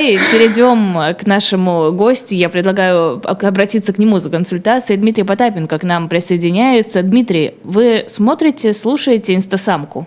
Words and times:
перейдем 0.00 1.14
к 1.14 1.26
нашему 1.26 1.92
гостю. 1.92 2.34
Я 2.34 2.48
предлагаю 2.48 3.20
обратиться 3.24 3.92
к 3.92 3.98
нему 3.98 4.18
за 4.18 4.30
консультацией. 4.30 4.98
Дмитрий 4.98 5.24
Потапенко 5.24 5.78
к 5.78 5.82
нам 5.84 6.08
присоединяется. 6.08 7.02
Дмитрий, 7.02 7.54
вы 7.64 8.04
смотрите, 8.08 8.72
слушаете 8.72 9.34
«Инстасамку»? 9.34 10.06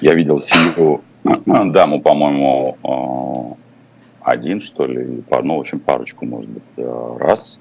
Я 0.00 0.14
видел 0.14 0.38
семью 0.38 1.00
даму, 1.72 2.00
по-моему, 2.00 2.76
а, 2.82 4.30
один, 4.32 4.60
что 4.60 4.86
ли, 4.86 5.22
ну, 5.30 5.56
в 5.56 5.60
общем, 5.60 5.80
парочку, 5.80 6.26
может 6.26 6.50
быть, 6.50 6.62
э, 6.76 7.16
раз. 7.18 7.60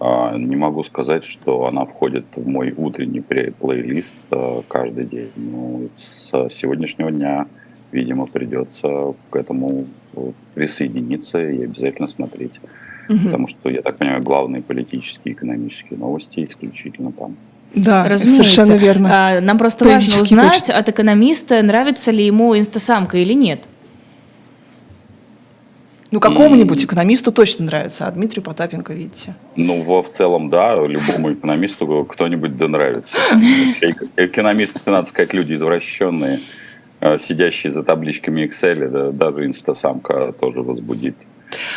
А, 0.00 0.36
не 0.36 0.56
могу 0.56 0.82
сказать, 0.82 1.24
что 1.24 1.66
она 1.66 1.84
входит 1.84 2.24
в 2.34 2.48
мой 2.48 2.74
утренний 2.76 3.20
плейлист 3.20 4.16
э, 4.32 4.62
каждый 4.66 5.04
день. 5.04 5.30
Ну, 5.36 5.88
с 5.94 6.48
сегодняшнего 6.50 7.12
дня, 7.12 7.46
видимо, 7.94 8.26
придется 8.26 9.14
к 9.30 9.36
этому 9.36 9.86
присоединиться 10.54 11.38
и 11.40 11.64
обязательно 11.64 12.08
смотреть. 12.08 12.60
Угу. 13.08 13.18
Потому 13.24 13.46
что, 13.46 13.70
я 13.70 13.82
так 13.82 13.96
понимаю, 13.96 14.22
главные 14.22 14.62
политические, 14.62 15.34
экономические 15.34 15.98
новости 15.98 16.44
исключительно 16.44 17.12
там. 17.12 17.36
Да, 17.74 18.08
Разумеется. 18.08 18.44
совершенно 18.44 18.78
верно. 18.78 19.08
А, 19.12 19.40
нам 19.40 19.58
просто 19.58 19.84
важно 19.84 20.22
узнать 20.22 20.60
точно. 20.60 20.76
от 20.76 20.88
экономиста, 20.88 21.62
нравится 21.62 22.10
ли 22.10 22.24
ему 22.26 22.56
инстасамка 22.56 23.18
или 23.18 23.32
нет. 23.32 23.64
Ну, 26.10 26.20
какому-нибудь 26.20 26.84
экономисту 26.84 27.32
точно 27.32 27.64
нравится, 27.64 28.06
а 28.06 28.10
Дмитрию 28.12 28.44
Потапенко, 28.44 28.92
видите. 28.92 29.34
Ну, 29.56 29.82
в, 29.82 30.00
в 30.00 30.10
целом, 30.10 30.48
да, 30.48 30.76
любому 30.86 31.32
экономисту 31.32 32.04
кто-нибудь 32.04 32.56
да 32.56 32.68
нравится. 32.68 33.16
Экономисты, 34.16 34.78
надо 34.88 35.08
сказать, 35.08 35.34
люди 35.34 35.54
извращенные, 35.54 36.38
э, 37.04 37.18
сидящие 37.18 37.70
за 37.70 37.82
табличками 37.82 38.46
Excel, 38.46 38.88
да, 38.88 39.10
даже 39.10 39.46
инстасамка 39.46 40.32
тоже 40.32 40.62
возбудит 40.62 41.16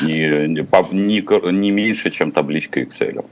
не, 0.02 0.48
не, 0.48 1.52
не 1.52 1.72
меньше, 1.72 2.10
чем 2.10 2.32
табличка 2.32 2.82
Excel. 2.82 3.26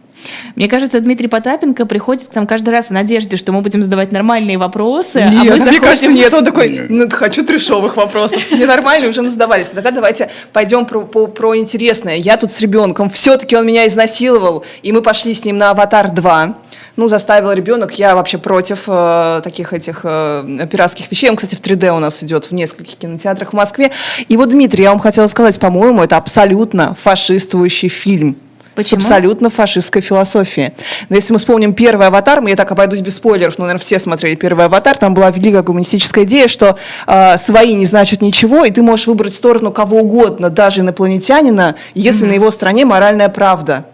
Мне 0.56 0.68
кажется, 0.68 1.00
Дмитрий 1.00 1.28
Потапенко 1.28 1.86
приходит 1.86 2.30
к 2.30 2.36
нам 2.36 2.48
каждый 2.48 2.70
раз 2.70 2.88
в 2.88 2.92
надежде, 2.92 3.38
что 3.38 3.52
мы 3.52 3.62
будем 3.62 3.84
задавать 3.84 4.12
нормальные 4.12 4.58
вопросы. 4.58 5.20
Нет, 5.20 5.34
а 5.34 5.38
мы 5.38 5.60
заходим... 5.60 5.68
мне 5.68 5.80
кажется, 5.80 6.12
нет. 6.12 6.34
Он 6.34 6.46
такой, 6.46 6.86
ну, 6.90 7.10
хочу 7.10 7.46
трешовых 7.46 7.98
вопросов. 7.98 8.44
Ненормальные 8.52 9.10
уже 9.10 9.28
задавались. 9.30 9.70
Тогда 9.70 9.92
давайте 9.92 10.30
пойдем 10.54 10.86
про, 10.86 11.02
про, 11.02 11.28
про 11.28 11.58
интересное. 11.58 12.16
Я 12.16 12.38
тут 12.38 12.52
с 12.52 12.62
ребенком, 12.62 13.10
все-таки 13.10 13.56
он 13.56 13.66
меня 13.66 13.88
изнасиловал, 13.88 14.64
и 14.84 14.92
мы 14.92 15.02
пошли 15.02 15.34
с 15.34 15.44
ним 15.46 15.58
на 15.58 15.72
«Аватар 15.72 16.08
2» 16.08 16.56
ну, 16.96 17.10
заставил 17.10 17.52
ребенок. 17.52 17.94
Я 18.00 18.16
вообще 18.16 18.38
против 18.38 18.84
э, 18.88 19.42
таких 19.44 19.74
этих 19.74 20.02
э, 20.04 20.68
пиратских 20.72 21.12
вещей. 21.12 21.30
Он, 21.30 21.36
кстати, 21.36 21.56
в 21.56 21.62
3D 21.62 21.96
у 21.96 22.00
нас 22.00 22.24
идет 22.24 22.46
в 22.46 22.52
нескольких 22.54 22.96
кинотеатрах 22.96 23.52
в 23.52 23.54
Москве. 23.54 23.92
И 24.28 24.38
вот, 24.38 24.50
Дмитрий, 24.50 24.84
я 24.84 24.92
вам 24.92 25.00
хотела 25.00 25.28
сказать, 25.28 25.60
по-моему, 25.60 26.04
это 26.04 26.18
абсолютно 26.18 26.96
фашистующий 26.96 27.90
фильм. 27.90 28.38
Почему? 28.76 29.00
С 29.00 29.06
абсолютно 29.06 29.50
фашистской 29.50 30.02
философией. 30.02 30.74
Но 31.08 31.16
если 31.16 31.32
мы 31.32 31.40
вспомним 31.40 31.74
первый 31.74 32.08
«Аватар», 32.08 32.46
я 32.46 32.56
так 32.58 32.72
обойдусь 32.72 33.00
без 33.00 33.16
спойлеров, 33.16 33.58
но, 33.58 33.64
наверное, 33.66 33.82
все 33.82 34.00
смотрели 34.00 34.36
первый 34.36 34.66
«Аватар», 34.66 34.98
там 34.98 35.14
была 35.14 35.32
великая 35.32 35.64
гуманистическая 35.64 36.26
идея, 36.26 36.50
что 36.50 36.78
э, 37.08 37.38
свои 37.38 37.74
не 37.74 37.86
значат 37.86 38.22
ничего, 38.22 38.66
и 38.66 38.72
ты 38.72 38.84
можешь 38.84 39.08
выбрать 39.08 39.34
сторону 39.34 39.72
кого 39.72 40.00
угодно, 40.00 40.50
даже 40.50 40.82
инопланетянина, 40.82 41.76
если 41.94 42.26
mm-hmm. 42.26 42.30
на 42.30 42.34
его 42.34 42.52
стороне 42.52 42.86
моральная 42.86 43.30
правда 43.30 43.86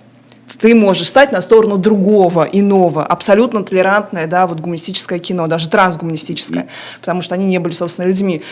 ты 0.59 0.75
можешь 0.75 1.07
стать 1.07 1.31
на 1.31 1.41
сторону 1.41 1.77
другого, 1.77 2.43
иного, 2.43 3.05
абсолютно 3.05 3.63
толерантное, 3.63 4.27
да, 4.27 4.47
вот 4.47 4.59
гуманистическое 4.59 5.19
кино, 5.19 5.47
даже 5.47 5.69
трансгуманистическое, 5.69 6.67
потому 6.99 7.21
что 7.21 7.35
они 7.35 7.45
не 7.45 7.59
были, 7.59 7.73
собственно, 7.73 8.07
людьми. 8.07 8.43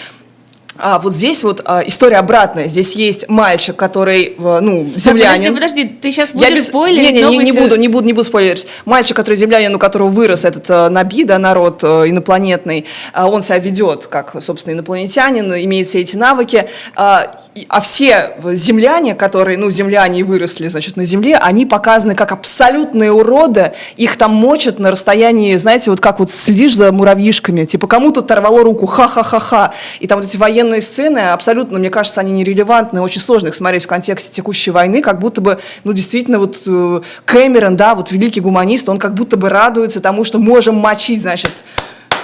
А 0.80 1.00
вот 1.00 1.14
здесь 1.14 1.44
вот 1.44 1.62
а, 1.66 1.82
история 1.86 2.18
обратная. 2.18 2.68
Здесь 2.68 2.94
есть 2.94 3.28
мальчик, 3.28 3.76
который, 3.76 4.36
ну, 4.38 4.88
землянин. 4.96 5.54
Подожди, 5.54 5.84
подожди, 5.84 6.00
ты 6.02 6.12
сейчас 6.12 6.32
будешь 6.32 6.48
Я 6.48 6.56
без... 6.56 6.68
спойлерить? 6.68 7.12
Не, 7.12 7.24
не, 7.24 7.38
не, 7.38 7.46
не 7.46 7.52
буду, 7.52 7.76
не 7.76 7.88
буду, 7.88 8.06
не 8.06 8.14
буду 8.14 8.24
спойлерить. 8.24 8.68
Мальчик, 8.86 9.16
который 9.16 9.36
землянин, 9.36 9.76
у 9.76 9.80
которого 9.80 10.08
вырос 10.08 10.46
этот 10.46 10.70
э, 10.70 10.90
Наби, 10.90 11.24
да, 11.24 11.38
народ 11.38 11.84
э, 11.84 12.06
инопланетный, 12.08 12.86
э, 13.14 13.24
он 13.24 13.42
себя 13.42 13.60
ведет 13.60 14.08
как, 14.08 14.42
собственно, 14.42 14.74
инопланетянин, 14.74 15.54
имеет 15.54 15.88
все 15.88 16.02
эти 16.02 16.16
навыки. 16.16 16.70
Э, 16.96 17.28
а 17.68 17.82
все 17.82 18.36
земляне, 18.54 19.16
которые, 19.16 19.58
ну, 19.58 19.70
земляне 19.70 20.22
и 20.22 20.24
выросли, 20.24 20.68
значит, 20.68 20.96
на 20.96 21.04
Земле, 21.04 21.36
они 21.36 21.66
показаны 21.66 22.16
как 22.16 22.32
абсолютные 22.32 23.12
уроды. 23.12 23.74
Их 23.98 24.18
там 24.18 24.34
мочат 24.34 24.80
на 24.80 24.92
расстоянии, 24.92 25.56
знаете, 25.56 25.92
вот 25.92 26.00
как 26.00 26.20
вот 26.20 26.32
следишь 26.32 26.76
за 26.76 26.92
муравьишками. 26.92 27.66
Типа, 27.66 27.88
кому-то 27.88 28.22
оторвало 28.22 28.64
руку, 28.64 28.86
ха-ха-ха-ха. 28.86 29.74
И 30.00 30.08
там 30.08 30.20
вот 30.20 30.28
эти 30.28 30.38
военные 30.38 30.69
военные 30.70 30.82
сцены. 30.82 31.20
Абсолютно, 31.20 31.80
мне 31.80 31.90
кажется, 31.90 32.22
они 32.22 32.32
нерелевантны, 32.32 33.02
очень 33.02 33.22
сложно 33.22 33.48
их 33.48 33.56
смотреть 33.56 33.84
в 33.84 33.88
контексте 33.88 34.32
текущей 34.32 34.72
войны, 34.72 35.02
как 35.02 35.20
будто 35.20 35.42
бы, 35.42 35.60
ну, 35.84 35.94
действительно, 35.94 36.40
вот 36.40 36.62
э, 36.66 37.02
Кэмерон, 37.26 37.76
да, 37.76 37.96
вот 37.96 38.12
великий 38.12 38.40
гуманист, 38.40 38.88
он 38.90 39.00
как 39.00 39.14
будто 39.16 39.38
бы 39.38 39.50
радуется 39.50 40.00
тому, 40.00 40.24
что 40.24 40.40
можем 40.40 40.76
мочить, 40.76 41.22
значит, 41.22 41.52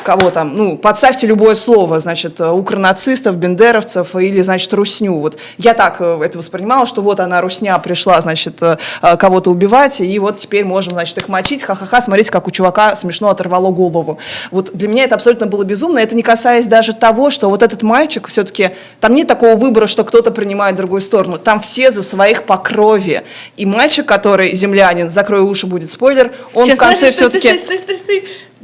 кого 0.05 0.29
там, 0.29 0.55
ну, 0.55 0.77
подставьте 0.77 1.25
любое 1.25 1.55
слово, 1.55 1.99
значит, 1.99 2.39
э, 2.39 2.51
укронацистов, 2.51 3.38
бендеровцев 3.38 4.16
или, 4.16 4.39
значит, 4.41 4.71
русню. 4.71 5.17
Вот 5.17 5.39
я 5.57 5.73
так 5.73 5.97
э, 5.99 6.19
это 6.23 6.38
воспринимала, 6.38 6.85
что 6.85 7.01
вот 7.01 7.19
она, 7.19 7.41
русня, 7.41 7.77
пришла, 7.79 8.21
значит, 8.21 8.61
э, 8.61 8.77
кого-то 9.01 9.49
убивать, 9.49 10.01
и 10.01 10.19
вот 10.19 10.38
теперь 10.38 10.63
можем, 10.63 10.93
значит, 10.93 11.17
их 11.17 11.27
мочить, 11.27 11.63
ха-ха-ха, 11.63 12.01
смотрите, 12.01 12.31
как 12.31 12.47
у 12.47 12.51
чувака 12.51 12.95
смешно 12.95 13.29
оторвало 13.29 13.71
голову. 13.71 14.19
Вот 14.51 14.69
для 14.73 14.88
меня 14.88 15.05
это 15.05 15.16
абсолютно 15.16 15.47
было 15.47 15.63
безумно, 15.63 15.97
это 15.97 16.16
не 16.16 16.22
касаясь 16.22 16.67
даже 16.67 16.93
того, 16.93 17.31
что 17.31 17.49
вот 17.49 17.63
этот 17.63 17.81
мальчик 17.81 18.27
все-таки, 18.27 18.75
там 19.01 19.16
нет 19.16 19.27
такого 19.27 19.55
выбора, 19.55 19.87
что 19.87 20.03
кто-то 20.03 20.29
принимает 20.29 20.75
другую 20.75 21.01
сторону, 21.01 21.39
там 21.39 21.59
все 21.59 21.89
за 21.89 22.03
своих 22.03 22.43
по 22.43 22.57
крови. 22.57 23.23
И 23.57 23.66
мальчик, 23.66 24.05
который 24.05 24.53
землянин, 24.53 25.09
закрой 25.09 25.41
уши, 25.41 25.66
будет 25.66 25.91
спойлер, 25.91 26.31
он 26.53 26.66
Сейчас, 26.66 26.77
в 26.77 26.81
конце 26.81 27.09
все-таки... 27.09 27.59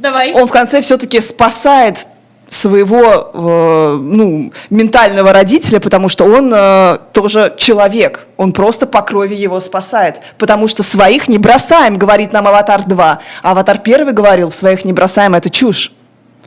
Давай. 0.02 0.32
Он 0.32 0.46
в 0.48 0.50
конце 0.50 0.80
все-таки 0.80 1.20
спасает 1.20 2.08
своего 2.48 3.30
э, 3.32 3.98
ну, 4.02 4.52
ментального 4.68 5.32
родителя, 5.32 5.78
потому 5.78 6.08
что 6.08 6.24
он 6.24 6.52
э, 6.52 6.98
тоже 7.12 7.54
человек. 7.56 8.26
Он 8.36 8.52
просто 8.52 8.86
по 8.86 9.00
крови 9.02 9.34
его 9.34 9.60
спасает. 9.60 10.20
Потому 10.38 10.66
что 10.66 10.82
своих 10.82 11.28
не 11.28 11.38
бросаем, 11.38 11.96
говорит 11.96 12.32
нам 12.32 12.48
Аватар 12.48 12.82
2. 12.84 13.20
А 13.42 13.50
Аватар 13.52 13.80
1 13.82 14.12
говорил, 14.12 14.50
своих 14.50 14.84
не 14.84 14.92
бросаем, 14.92 15.36
это 15.36 15.50
чушь. 15.50 15.92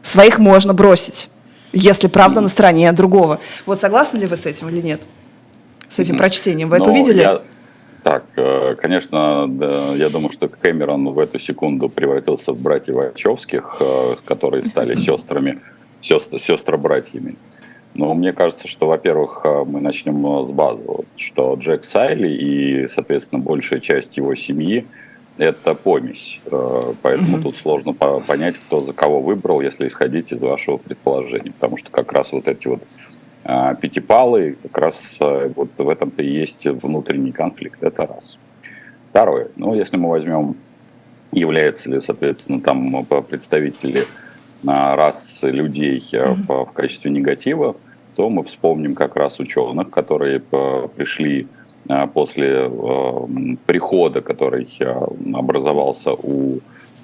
Своих 0.01 0.37
можно 0.37 0.73
бросить, 0.73 1.29
если 1.71 2.07
правда 2.07 2.41
на 2.41 2.49
стороне 2.49 2.91
другого. 2.91 3.39
Вот 3.65 3.79
согласны 3.79 4.17
ли 4.17 4.27
вы 4.27 4.35
с 4.35 4.45
этим 4.45 4.67
или 4.69 4.81
нет? 4.81 5.01
С 5.89 5.97
этим 5.97 6.17
прочтением. 6.17 6.69
Вы 6.69 6.77
Но 6.77 6.83
это 6.83 6.91
ну, 6.91 6.99
увидели? 6.99 7.21
Я 7.21 7.41
так, 8.05 8.25
э, 8.35 8.75
конечно, 8.75 9.49
я 9.95 10.09
думаю, 10.09 10.29
что 10.29 10.47
Кэмерон 10.47 11.09
в 11.09 11.17
эту 11.17 11.39
секунду 11.39 11.89
превратился 11.89 12.53
в 12.53 12.61
братьев 12.61 12.97
Вачовских, 12.97 13.77
э, 13.79 14.15
которые 14.23 14.61
стали 14.61 14.93
сестрами, 14.93 15.59
сестр, 16.01 16.37
сестра-братьями. 16.37 17.33
Но 17.95 18.13
мне 18.13 18.31
кажется, 18.31 18.67
что, 18.67 18.85
во-первых, 18.85 19.41
э, 19.43 19.63
мы 19.65 19.81
начнем 19.81 20.43
с 20.43 20.51
базы, 20.51 20.83
что 21.15 21.55
Джек 21.55 21.83
Сайли 21.83 22.29
и, 22.29 22.85
соответственно, 22.85 23.41
большая 23.41 23.79
часть 23.79 24.17
его 24.17 24.35
семьи– 24.35 24.85
это 25.39 25.73
помесь. 25.73 26.41
Поэтому 27.01 27.41
тут 27.41 27.57
сложно 27.57 27.93
понять, 27.93 28.59
кто 28.59 28.83
за 28.83 28.93
кого 28.93 29.19
выбрал, 29.19 29.61
если 29.61 29.87
исходить 29.87 30.31
из 30.31 30.43
вашего 30.43 30.77
предположения. 30.77 31.51
Потому 31.53 31.77
что 31.77 31.89
как 31.89 32.13
раз 32.13 32.33
вот 32.33 32.47
эти 32.47 32.67
вот 32.67 32.83
а, 33.47 33.75
как 33.75 34.77
раз 34.79 35.19
а, 35.21 35.51
вот 35.55 35.69
в 35.77 35.87
этом-то 35.87 36.23
и 36.23 36.27
есть 36.27 36.65
внутренний 36.65 37.31
конфликт. 37.31 37.83
Это 37.83 38.07
раз. 38.07 38.39
Второе. 39.07 39.49
Ну, 39.55 39.75
если 39.75 39.97
мы 39.97 40.09
возьмем, 40.09 40.55
являются 41.31 41.91
ли, 41.91 42.01
соответственно, 42.01 42.59
там 42.59 43.05
представители 43.05 44.07
а, 44.65 44.95
расы 44.95 45.51
людей 45.51 46.01
в, 46.11 46.65
в 46.65 46.71
качестве 46.73 47.11
негатива, 47.11 47.75
то 48.15 48.31
мы 48.31 48.41
вспомним 48.41 48.95
как 48.95 49.15
раз 49.15 49.39
ученых, 49.39 49.91
которые 49.91 50.39
пришли 50.39 51.47
после 52.13 52.71
прихода, 53.67 54.21
который 54.21 54.65
образовался 55.33 56.13
у 56.13 56.61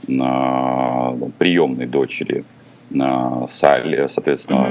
приемной 0.08 1.86
дочери 1.86 2.46
Салли, 2.90 4.08
соответственно, 4.08 4.70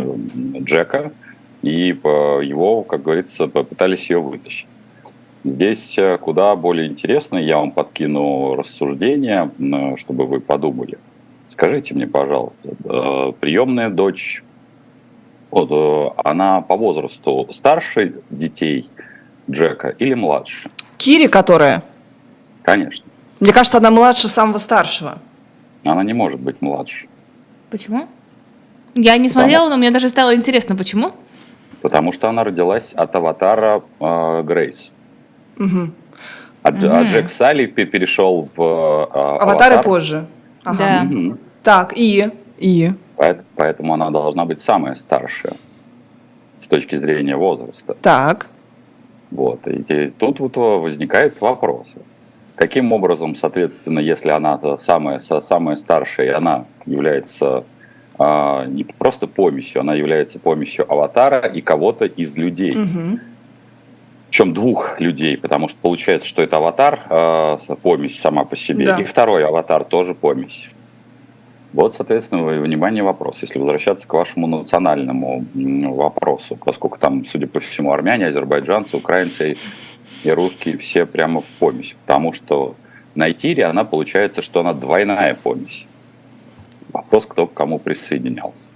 Джека, 0.60 1.12
и 1.62 1.88
его, 1.88 2.82
как 2.82 3.02
говорится, 3.02 3.46
попытались 3.46 4.10
ее 4.10 4.20
вытащить. 4.20 4.66
Здесь 5.42 5.98
э, 5.98 6.18
куда 6.18 6.54
более 6.54 6.86
интересно, 6.86 7.38
я 7.38 7.58
вам 7.58 7.70
подкину 7.70 8.56
рассуждения, 8.56 9.50
чтобы 9.96 10.26
вы 10.26 10.40
подумали. 10.40 10.98
Скажите 11.48 11.94
мне, 11.94 12.06
пожалуйста, 12.06 12.68
э, 12.68 13.32
приемная 13.40 13.88
дочь, 13.88 14.44
вот, 15.50 15.70
э, 15.70 16.20
она 16.24 16.60
по 16.60 16.76
возрасту 16.76 17.46
старше 17.50 18.14
детей 18.28 18.88
Джека 19.50 19.88
или 19.88 20.14
младше? 20.14 20.70
Кири, 20.98 21.26
которая? 21.26 21.82
Конечно. 22.62 23.06
Мне 23.40 23.52
кажется, 23.52 23.78
она 23.78 23.90
младше 23.90 24.28
самого 24.28 24.58
старшего. 24.58 25.18
Она 25.84 26.04
не 26.04 26.12
может 26.12 26.40
быть 26.40 26.60
младше. 26.60 27.06
Почему? 27.70 28.06
Я 28.94 29.16
не 29.16 29.28
смотрела, 29.30 29.62
Потому... 29.62 29.76
но 29.76 29.78
мне 29.78 29.90
даже 29.90 30.10
стало 30.10 30.34
интересно, 30.34 30.76
почему. 30.76 31.12
Потому 31.82 32.12
что 32.12 32.28
она 32.28 32.44
родилась 32.44 32.92
от 32.92 33.14
аватара 33.16 33.82
э, 34.00 34.42
Грейс. 34.42 34.92
Мгм. 35.56 35.94
А, 36.62 36.70
Дж- 36.72 36.90
а 36.90 37.04
Джек 37.04 37.30
Салли 37.30 37.66
пе- 37.66 37.86
перешел 37.86 38.48
в 38.54 38.60
э, 38.60 39.06
Аватары 39.12 39.74
аватар. 39.76 39.82
позже. 39.84 40.26
Ага. 40.64 40.78
Да. 40.78 41.02
Мгм. 41.04 41.38
Так, 41.62 41.92
и, 41.96 42.30
и. 42.58 42.92
Поэт- 43.16 43.44
Поэтому 43.56 43.94
она 43.94 44.10
должна 44.10 44.44
быть 44.44 44.60
самая 44.60 44.94
старшая 44.94 45.54
с 46.58 46.66
точки 46.68 46.96
зрения 46.96 47.36
возраста. 47.36 47.96
Так. 48.02 48.48
Вот. 49.30 49.66
И 49.66 50.10
тут 50.10 50.40
вот 50.40 50.56
возникает 50.56 51.40
вопрос. 51.40 51.94
Каким 52.56 52.92
образом, 52.92 53.34
соответственно, 53.34 54.00
если 54.00 54.28
она 54.30 54.58
самая, 54.76 55.18
самая 55.18 55.76
старшая, 55.76 56.26
и 56.26 56.30
она 56.30 56.64
является 56.84 57.64
не 58.68 58.84
просто 58.84 59.26
помесью, 59.26 59.80
она 59.80 59.94
является 59.94 60.38
помесью 60.38 60.90
аватара 60.92 61.46
и 61.46 61.60
кого-то 61.60 62.04
из 62.04 62.36
людей. 62.36 62.74
Мгм. 62.74 63.20
Причем 64.28 64.54
двух 64.54 65.00
людей, 65.00 65.36
потому 65.36 65.68
что 65.68 65.78
получается, 65.80 66.28
что 66.28 66.42
это 66.42 66.58
аватар, 66.58 67.00
э, 67.08 67.56
помесь 67.82 68.18
сама 68.20 68.44
по 68.44 68.56
себе, 68.56 68.86
Да. 68.86 68.96
и 69.00 69.04
второй 69.04 69.44
аватар 69.44 69.84
тоже 69.84 70.14
помесь. 70.14 70.70
Вот, 71.72 71.94
соответственно, 71.94 72.42
внимание 72.44 73.02
вопрос. 73.02 73.42
Если 73.42 73.58
возвращаться 73.58 74.06
к 74.06 74.12
вашему 74.12 74.46
национальному 74.46 75.44
вопросу, 75.94 76.56
поскольку 76.56 76.98
там, 76.98 77.24
судя 77.24 77.46
по 77.46 77.60
всему, 77.60 77.92
армяне, 77.92 78.26
азербайджанцы, 78.26 78.96
украинцы 78.96 79.52
и- 79.52 79.56
и 80.28 80.30
русские 80.30 80.76
все 80.78 81.06
прямо 81.06 81.40
в 81.40 81.46
помесь. 81.58 81.96
Потому 82.06 82.32
что 82.32 82.74
на 83.14 83.30
Итире 83.30 83.64
она 83.66 83.84
получается, 83.84 84.42
что 84.42 84.60
она 84.60 84.74
двойная 84.74 85.36
помесь. 85.42 85.86
Вопрос, 86.92 87.26
кто 87.26 87.46
к 87.46 87.54
кому 87.54 87.78
присоединялся. 87.78 88.70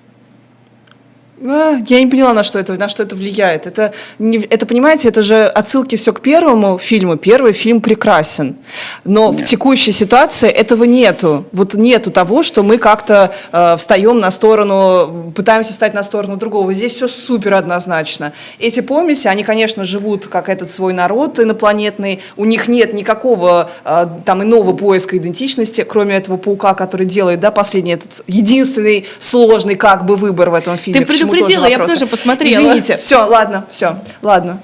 А, 1.43 1.77
Я 1.89 2.01
не 2.01 2.07
поняла, 2.07 2.33
на 2.33 2.43
что 2.45 2.59
это, 2.59 2.75
на 2.75 2.89
что 2.89 3.03
это 3.03 3.17
влияет. 3.17 3.67
Это, 3.67 3.93
не- 4.19 4.39
это, 4.39 4.67
понимаете, 4.67 5.09
это 5.09 5.21
же 5.23 5.45
отсылки 5.47 5.97
все 5.97 6.13
к 6.13 6.21
первому 6.21 6.79
фильму. 6.79 7.17
Первый 7.17 7.53
фильм 7.53 7.81
прекрасен. 7.81 8.57
Но 9.05 9.33
в 9.33 9.37
Нет. 9.39 9.49
текущей 9.49 9.93
ситуации 9.93 10.49
этого 10.49 10.85
нету. 10.85 11.45
Вот 11.53 11.75
нету 11.75 12.11
того, 12.11 12.43
что 12.43 12.63
мы 12.63 12.79
как-то 12.79 13.35
э, 13.53 13.77
встаем 13.77 14.21
на 14.21 14.31
сторону, 14.31 15.33
пытаемся 15.35 15.73
встать 15.73 15.93
на 15.93 16.03
сторону 16.03 16.37
другого. 16.37 16.73
Здесь 16.73 16.95
все 16.95 17.09
супер 17.09 17.55
однозначно. 17.55 18.33
Эти 18.61 18.81
помеси, 18.81 19.27
они, 19.27 19.43
конечно, 19.43 19.85
живут 19.85 20.29
как 20.29 20.49
этот 20.49 20.71
свой 20.71 20.93
народ 20.93 21.41
инопланетный. 21.41 22.21
У 22.37 22.45
них 22.45 22.69
нет 22.69 22.95
никакого 22.95 23.71
э, 23.85 24.07
там 24.25 24.43
иного 24.43 24.73
поиска 24.73 25.17
идентичности, 25.17 25.83
кроме 25.83 26.17
этого 26.17 26.37
паука, 26.37 26.75
который 26.75 27.07
делает, 27.07 27.41
да, 27.41 27.51
последний 27.51 27.93
этот 27.95 28.23
единственный 28.29 29.07
сложный 29.19 29.75
как 29.75 30.07
бы 30.07 30.17
выбор 30.17 30.51
в 30.51 30.55
этом 30.55 30.77
фильме. 30.79 31.01
Ты 31.01 31.07
К 31.25 31.31
чему 31.31 31.33
предупредила, 31.33 31.67
я 31.67 31.79
бы 31.79 31.87
тоже 31.87 32.07
посмотрела. 32.07 32.63
Извините, 32.63 32.97
все, 32.99 33.25
ладно, 33.27 33.67
все, 33.71 33.97
ладно. 34.23 34.61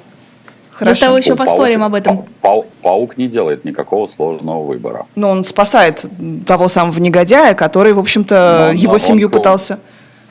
Мы 0.81 0.95
с 0.95 0.99
тобой 0.99 1.17
Хорошо. 1.17 1.19
еще 1.19 1.33
Паук- 1.35 1.37
поспорим 1.37 1.83
об 1.85 1.95
этом. 1.95 2.25
пау- 2.41 2.65
паук 2.81 3.19
не 3.19 3.29
делает 3.29 3.65
никакого 3.67 4.07
сложного 4.07 4.65
выбора. 4.65 5.07
Но 5.15 5.29
он 5.31 5.45
спасает 5.45 6.05
того 6.47 6.69
самого 6.69 6.99
негодяя, 6.99 7.53
который, 7.55 7.93
в 7.93 7.99
общем-то, 7.99 8.69
Но- 8.73 8.73
его 8.73 8.93
но 8.93 8.99
семью 8.99 9.27
он- 9.27 9.33
пытался. 9.33 9.79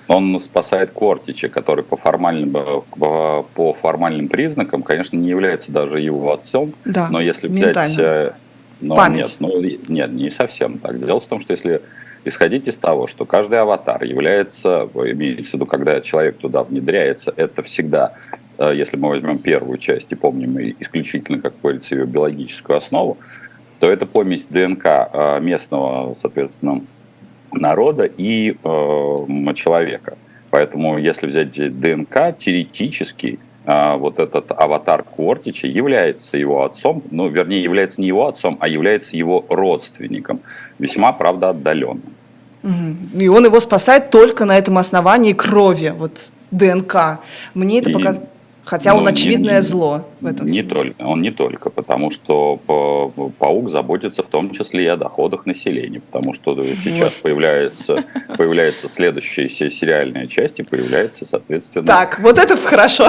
Он 0.08 0.40
спасает 0.40 0.90
Кортича, 0.90 1.50
который 1.50 1.84
по 1.84 1.96
формальным, 1.98 2.58
э, 2.58 2.82
по 2.98 3.46
по 3.54 3.74
формальным 3.74 4.28
признакам, 4.28 4.82
конечно, 4.82 5.16
не 5.18 5.30
является 5.30 5.72
даже 5.72 6.00
его 6.00 6.34
отцом. 6.34 6.74
Да, 6.84 7.10
но 7.12 7.22
если 7.22 7.48
взять... 7.48 7.68
ментально. 7.68 7.96
э, 8.02 8.32
но 8.82 8.96
Память. 8.96 9.20
Нет, 9.20 9.36
ну, 9.40 9.62
нет, 9.94 10.12
не 10.12 10.32
совсем 10.32 10.80
так. 10.80 11.00
Дело 11.06 11.20
в 11.20 11.26
том, 11.28 11.40
что 11.40 11.52
если 11.52 11.84
исходить 12.26 12.68
из 12.68 12.78
того, 12.78 13.08
что 13.08 13.26
каждый 13.26 13.60
аватар 13.60 14.04
является, 14.04 14.90
имеется 14.94 15.52
в 15.52 15.54
виду, 15.56 15.66
когда 15.66 16.02
человек 16.02 16.38
туда 16.38 16.64
внедряется, 16.64 17.34
это 17.36 17.64
всегда, 17.64 18.14
э, 18.58 18.74
если 18.76 18.98
мы 18.98 19.10
возьмем 19.10 19.40
первую 19.40 19.78
часть 19.78 20.12
и 20.12 20.16
помним 20.16 20.76
исключительно, 20.80 21.40
как 21.40 21.54
говорится, 21.62 21.96
ее 21.96 22.06
биологическую 22.06 22.78
основу, 22.78 23.18
то 23.80 23.90
это 23.90 24.06
помесь 24.06 24.48
ДНК 24.48 24.86
э, 24.86 25.40
местного, 25.40 26.14
соответственно, 26.14 26.82
народа 27.52 28.04
и 28.04 28.52
э, 28.52 29.54
человека. 29.56 30.18
Поэтому, 30.52 30.98
если 30.98 31.28
взять 31.28 31.52
ДНК, 31.80 32.36
теоретически 32.38 33.40
вот 33.66 34.20
этот 34.20 34.52
аватар 34.52 35.04
Кортича 35.04 35.68
является 35.68 36.38
его 36.38 36.64
отцом, 36.64 37.04
ну, 37.12 37.28
вернее, 37.28 37.62
является 37.62 38.02
не 38.02 38.08
его 38.08 38.28
отцом, 38.28 38.58
а 38.62 38.68
является 38.68 39.16
его 39.18 39.46
родственником, 39.50 40.40
весьма, 40.80 41.12
правда, 41.14 41.50
отдаленным. 41.50 42.02
И 43.18 43.28
он 43.28 43.46
его 43.46 43.60
спасает 43.60 44.10
только 44.10 44.46
на 44.46 44.58
этом 44.58 44.78
основании 44.78 45.34
крови, 45.34 45.94
вот 45.98 46.30
ДНК. 46.52 47.20
Мне 47.54 47.80
это 47.80 47.90
И- 47.90 47.94
пока... 47.94 48.16
Хотя 48.66 48.94
он 48.94 49.00
Ну, 49.00 49.06
не- 49.06 49.14
очевидное 49.14 49.56
не- 49.56 49.62
зло 49.64 50.06
в 50.22 50.28
этом. 50.28 50.46
Не 50.46 50.62
только, 50.62 51.02
он 51.04 51.24
не 51.24 51.32
только, 51.32 51.72
потому 51.72 52.12
что 52.12 52.60
паук 53.40 53.68
заботится 53.70 54.22
в 54.22 54.28
том 54.28 54.52
числе 54.52 54.84
и 54.84 54.88
о 54.88 54.96
доходах 54.96 55.48
населения, 55.48 56.02
потому 56.12 56.36
что 56.36 56.56
сейчас 56.84 57.14
появляется, 57.14 58.04
появляется 58.38 58.88
следующая 58.88 59.50
се- 59.50 59.72
сериальная 59.72 60.28
часть 60.28 60.60
и 60.60 60.64
появляется, 60.64 61.26
соответственно, 61.26 61.88
Так, 61.88 62.20
вот 62.20 62.38
это 62.38 62.56
хорошо. 62.58 63.08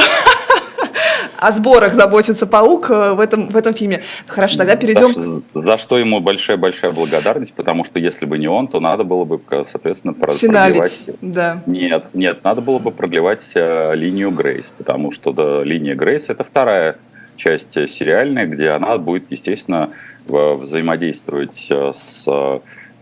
О 1.40 1.52
сборах 1.52 1.94
заботится 1.94 2.46
паук 2.46 2.90
э, 2.90 3.14
в 3.14 3.20
этом, 3.20 3.48
в 3.48 3.56
этом 3.56 3.72
фильме. 3.72 4.02
Хорошо, 4.26 4.58
тогда 4.58 4.76
перейдем... 4.76 5.06
За, 5.14 5.40
за 5.54 5.78
что 5.78 5.98
ему 5.98 6.20
большая-большая 6.20 6.92
благодарность, 6.92 7.54
потому 7.54 7.84
что 7.84 7.98
если 7.98 8.26
бы 8.26 8.36
не 8.36 8.46
он, 8.46 8.68
то 8.68 8.78
надо 8.78 9.04
было 9.04 9.24
бы, 9.24 9.40
соответственно, 9.64 10.12
Финалить. 10.12 11.06
продлевать... 11.06 11.10
Да. 11.22 11.62
Нет, 11.64 12.08
нет, 12.12 12.44
надо 12.44 12.60
было 12.60 12.78
бы 12.78 12.90
продлевать 12.90 13.52
э, 13.54 13.94
линию 13.94 14.30
Грейс, 14.30 14.74
потому 14.76 15.10
что 15.12 15.32
да, 15.32 15.64
линия 15.64 15.94
Грейс 15.94 16.28
это 16.28 16.44
вторая 16.44 16.98
часть 17.36 17.74
э, 17.78 17.88
сериальная, 17.88 18.44
где 18.44 18.70
она 18.70 18.98
будет, 18.98 19.30
естественно, 19.30 19.90
взаимодействовать 20.26 21.70
с 21.70 22.28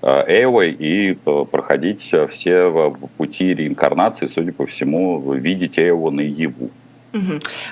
Эйвой 0.01 0.71
и 0.71 1.15
проходить 1.51 2.15
все 2.31 2.95
пути 3.17 3.53
реинкарнации, 3.53 4.27
судя 4.27 4.53
по 4.53 4.65
всему, 4.65 5.33
видеть 5.33 5.77
Эйву 5.77 6.13
наяву. 6.13 6.71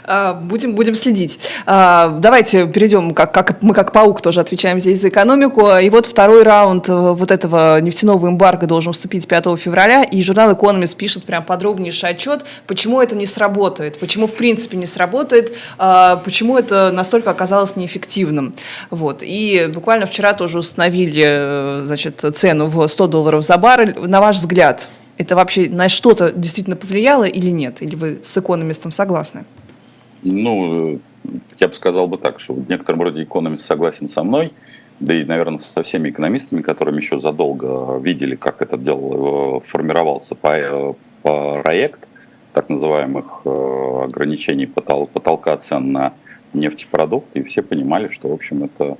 А, 0.04 0.34
Будем, 0.34 0.74
будем 0.74 0.94
следить. 0.94 1.38
А, 1.66 2.08
Давайте 2.20 2.66
перейдем, 2.66 3.12
как, 3.12 3.32
как 3.32 3.62
мы 3.62 3.74
как 3.74 3.92
паук 3.92 4.22
тоже 4.22 4.40
отвечаем 4.40 4.80
здесь 4.80 5.00
за 5.00 5.08
экономику. 5.08 5.68
И 5.76 5.90
вот 5.90 6.06
второй 6.06 6.42
раунд 6.42 6.88
э, 6.88 6.92
вот 6.92 7.30
этого 7.30 7.80
нефтяного 7.80 8.28
эмбарго 8.28 8.66
должен 8.66 8.92
вступить 8.92 9.28
5 9.28 9.58
февраля, 9.58 10.02
и 10.02 10.22
журнал 10.22 10.52
Economist 10.52 10.96
пишет 10.96 11.24
прям 11.24 11.44
подробнейший 11.44 12.10
отчет, 12.10 12.44
почему 12.66 13.00
это 13.00 13.14
не 13.14 13.26
сработает, 13.26 13.98
почему 13.98 14.26
в 14.26 14.34
принципе 14.34 14.76
не 14.76 14.86
сработает, 14.86 15.54
а, 15.78 16.16
почему 16.16 16.56
это 16.56 16.90
настолько 16.92 17.30
оказалось 17.30 17.76
неэффективным. 17.76 18.54
Вот. 18.90 19.22
И 19.22 19.70
буквально 19.72 20.06
вчера 20.06 20.32
тоже 20.32 20.58
установили 20.58 21.24
э, 21.26 21.82
значит, 21.86 22.24
цену 22.34 22.66
в 22.66 22.86
100 22.86 23.06
долларов 23.06 23.44
за 23.44 23.58
баррель. 23.58 23.96
На 23.98 24.20
ваш 24.20 24.36
взгляд, 24.36 24.88
это 25.18 25.34
вообще 25.34 25.68
на 25.68 25.88
что-то 25.88 26.32
действительно 26.32 26.76
повлияло 26.76 27.24
или 27.24 27.50
нет? 27.50 27.82
Или 27.82 27.94
вы 27.94 28.18
с 28.22 28.36
экономистом 28.36 28.92
согласны? 28.92 29.44
Ну, 30.22 30.94
э, 30.94 30.98
я 31.58 31.68
бы 31.68 31.74
сказал 31.74 32.06
бы 32.06 32.18
так, 32.18 32.38
что 32.40 32.54
в 32.54 32.68
некотором 32.68 33.02
роде 33.02 33.22
экономист 33.22 33.64
согласен 33.64 34.08
со 34.08 34.22
мной, 34.22 34.52
да 35.00 35.14
и, 35.14 35.24
наверное, 35.24 35.58
со 35.58 35.82
всеми 35.82 36.10
экономистами, 36.10 36.62
которыми 36.62 36.98
еще 36.98 37.20
задолго 37.20 37.98
видели, 37.98 38.34
как 38.34 38.62
этот 38.62 38.82
дело 38.82 39.58
э, 39.58 39.60
формировался 39.66 40.34
по, 40.34 40.48
э, 40.48 40.92
проект 41.22 42.08
так 42.52 42.70
называемых 42.70 43.44
ограничений 43.44 44.64
потол- 44.64 45.08
потолка 45.08 45.54
цен 45.58 45.92
на 45.92 46.14
нефтепродукты, 46.54 47.40
и 47.40 47.42
все 47.42 47.60
понимали, 47.62 48.08
что, 48.08 48.28
в 48.28 48.32
общем, 48.32 48.64
это 48.64 48.96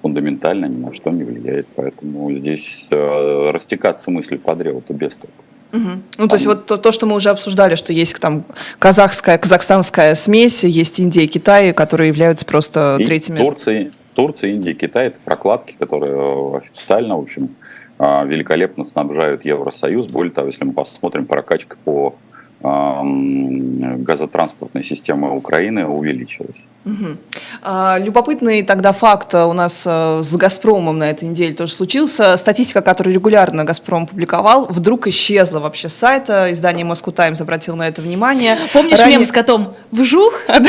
фундаментально 0.00 0.66
ни 0.66 0.76
на 0.76 0.92
что 0.92 1.10
не 1.10 1.24
влияет. 1.24 1.66
Поэтому 1.74 2.32
здесь 2.32 2.88
растекаться 2.90 4.12
мыслью 4.12 4.38
по 4.38 4.54
древу-то 4.54 4.94
без 4.94 5.16
толку. 5.16 5.42
Мгм. 5.72 6.02
Ну, 6.18 6.28
то 6.28 6.34
есть 6.34 6.46
вот 6.46 6.66
то, 6.66 6.76
то, 6.76 6.92
что 6.92 7.06
мы 7.06 7.14
уже 7.14 7.30
обсуждали, 7.30 7.74
что 7.74 7.92
есть 7.92 8.18
там 8.20 8.44
казахская, 8.78 9.38
казахстанская 9.38 10.14
смесь, 10.14 10.64
есть 10.64 10.98
Индия 10.98 11.24
и 11.24 11.26
Китай, 11.26 11.72
которые 11.72 12.08
являются 12.08 12.44
просто 12.44 12.96
И 12.98 13.04
третьими. 13.04 13.38
Турция, 13.38 13.90
Турция, 14.14 14.50
Индия, 14.50 14.74
Китай– 14.74 15.06
это 15.08 15.18
прокладки, 15.24 15.76
которые 15.78 16.12
э, 16.12 16.58
официально, 16.58 17.16
в 17.16 17.20
общем, 17.20 17.50
э, 17.98 18.26
великолепно 18.26 18.84
снабжают 18.84 19.44
Евросоюз. 19.44 20.08
Более 20.08 20.32
того, 20.32 20.48
если 20.48 20.64
мы 20.64 20.72
посмотрим, 20.72 21.26
прокачка 21.26 21.76
по 21.84 22.16
газотранспортной 22.62 24.84
системе 24.84 25.28
Украины 25.28 25.86
увеличилась. 25.86 26.64
Мгм. 26.84 27.18
А, 27.62 27.98
Любопытный 27.98 28.62
тогда 28.62 28.92
факт 28.92 29.34
у 29.34 29.52
нас 29.52 29.84
а, 29.86 30.22
с 30.22 30.34
«Газпромом» 30.36 30.98
на 30.98 31.10
этой 31.10 31.28
неделе 31.28 31.54
тоже 31.54 31.72
случился. 31.72 32.36
Статистика, 32.36 32.80
которую 32.80 33.14
регулярно 33.14 33.64
«Газпром» 33.64 34.06
публиковал, 34.06 34.66
вдруг 34.66 35.06
исчезла 35.06 35.60
вообще 35.60 35.88
с 35.88 35.94
сайта. 35.94 36.50
Издание 36.52 36.84
«Москву 36.86 37.12
Таймс» 37.12 37.40
обратило 37.40 37.76
на 37.76 37.88
это 37.88 38.00
внимание. 38.02 38.58
Помнишь 38.72 38.98
Ранее- 38.98 39.18
мем 39.18 39.26
с 39.26 39.32
котом? 39.32 39.74
Вжух? 39.90 40.34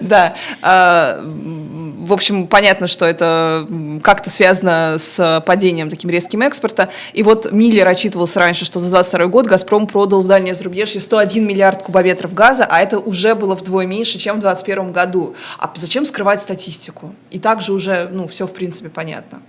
Да. 0.00 0.34
А, 0.62 1.20
в 1.22 2.12
общем, 2.12 2.46
понятно, 2.46 2.86
что 2.86 3.04
это 3.04 3.66
как-то 4.02 4.30
связано 4.30 4.96
с 4.98 5.42
падением 5.46 5.90
таким 5.90 6.10
резким 6.10 6.42
экспорта. 6.42 6.88
И 7.14 7.22
вот 7.22 7.52
Миллер 7.52 7.86
отчитывался 7.88 8.38
раньше, 8.38 8.64
что 8.64 8.80
за 8.80 8.90
22 8.90 9.26
год 9.26 9.46
«Газпром» 9.46 9.86
продал 9.86 10.22
в 10.22 10.26
дальнее 10.26 10.54
зарубежье 10.54 10.67
101 11.00 11.46
миллиард 11.46 11.82
кубометров 11.82 12.34
газа, 12.34 12.66
а 12.68 12.80
это 12.80 12.98
уже 12.98 13.34
было 13.34 13.54
вдвое 13.54 13.86
меньше, 13.86 14.18
чем 14.18 14.36
в 14.36 14.40
2021 14.40 14.92
году. 14.92 15.34
А 15.58 15.72
зачем 15.74 16.04
скрывать 16.04 16.42
статистику? 16.42 17.14
И 17.30 17.38
также 17.38 17.72
уже, 17.72 18.08
ну, 18.12 18.26
все 18.26 18.46
в 18.46 18.52
принципе 18.52 18.88
понятно. 18.88 19.40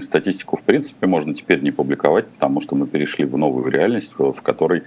Статистику, 0.00 0.56
в 0.56 0.62
принципе, 0.62 1.06
можно 1.06 1.32
теперь 1.32 1.60
не 1.60 1.70
публиковать, 1.70 2.26
потому 2.26 2.60
что 2.60 2.74
мы 2.74 2.86
перешли 2.86 3.24
в 3.24 3.36
новую 3.36 3.70
реальность, 3.70 4.14
в 4.18 4.42
которой 4.42 4.82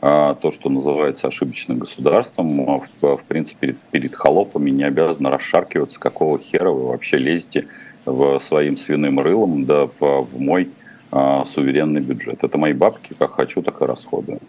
а, 0.00 0.34
то, 0.34 0.50
что 0.50 0.68
называется 0.68 1.28
ошибочным 1.28 1.78
государством, 1.78 2.70
а, 2.70 2.80
в, 3.00 3.16
в 3.16 3.22
принципе, 3.22 3.58
перед, 3.68 3.78
перед 3.90 4.16
холопами 4.16 4.70
не 4.70 4.82
обязано 4.82 5.30
расшаркиваться, 5.30 6.00
какого 6.00 6.40
хера 6.40 6.70
вы 6.70 6.88
вообще 6.88 7.18
лезете 7.18 7.66
в 8.04 8.40
своим 8.40 8.76
свиным 8.76 9.20
рылом 9.20 9.64
да 9.64 9.86
в, 9.86 10.00
в 10.00 10.40
мой 10.40 10.70
а, 11.12 11.44
суверенный 11.44 12.00
бюджет. 12.00 12.42
Это 12.42 12.58
мои 12.58 12.72
бабки, 12.72 13.14
как 13.18 13.34
хочу, 13.34 13.62
так 13.62 13.82
и 13.82 13.84
расходую. 13.84 14.40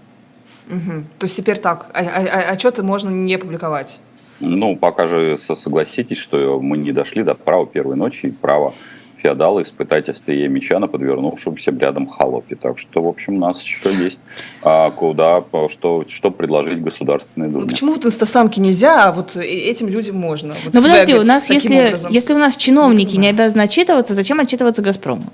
Угу. 0.69 1.03
То 1.19 1.25
есть 1.25 1.35
теперь 1.35 1.57
так, 1.57 1.87
а, 1.93 1.99
а, 1.99 2.49
а, 2.49 2.51
отчеты 2.53 2.83
можно 2.83 3.09
не 3.09 3.37
публиковать? 3.37 3.99
Ну, 4.39 4.75
пока 4.75 5.05
же 5.05 5.37
согласитесь, 5.37 6.17
что 6.17 6.59
мы 6.61 6.77
не 6.77 6.91
дошли 6.91 7.23
до 7.23 7.35
права 7.35 7.65
первой 7.65 7.97
ночи 7.97 8.27
и 8.27 8.31
права 8.31 8.73
феодала 9.17 9.61
испытать 9.61 10.09
острие 10.09 10.49
меча 10.49 10.79
на 10.79 10.87
подвернувшемся 10.87 11.71
рядом 11.71 12.07
холопе. 12.07 12.55
Так 12.55 12.77
что, 12.77 13.03
в 13.03 13.07
общем, 13.07 13.35
у 13.35 13.39
нас 13.39 13.61
еще 13.61 13.89
есть 13.93 14.19
а, 14.61 14.91
куда, 14.91 15.43
что, 15.69 16.05
что 16.07 16.31
предложить 16.31 16.81
Государственной 16.81 17.47
Думе. 17.47 17.61
Ну, 17.61 17.69
почему 17.69 17.93
вот 17.93 18.05
инстасамки 18.05 18.59
нельзя, 18.59 19.05
а 19.05 19.11
вот 19.13 19.37
этим 19.37 19.87
людям 19.87 20.17
можно? 20.17 20.55
Вот 20.65 20.73
Но 20.73 20.81
ну, 20.81 20.87
подожди, 20.87 21.15
у 21.15 21.23
нас, 21.23 21.49
если, 21.49 21.95
если 22.09 22.33
у 22.33 22.37
нас 22.37 22.55
чиновники 22.57 23.15
не 23.15 23.27
обязаны 23.27 23.61
отчитываться, 23.61 24.13
зачем 24.13 24.39
отчитываться 24.39 24.81
Газпрому? 24.81 25.31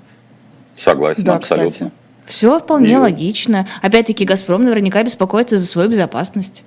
Согласен, 0.80 1.24
да, 1.24 1.36
абсолютно. 1.36 1.70
Кстати. 1.70 1.92
Все 2.24 2.58
вполне 2.58 2.92
и... 2.92 2.96
логично. 2.96 3.66
Опять-таки, 3.82 4.24
Газпром 4.24 4.62
наверняка 4.62 5.02
беспокоится 5.02 5.58
за 5.58 5.66
свою 5.66 5.90
безопасность 5.90 6.62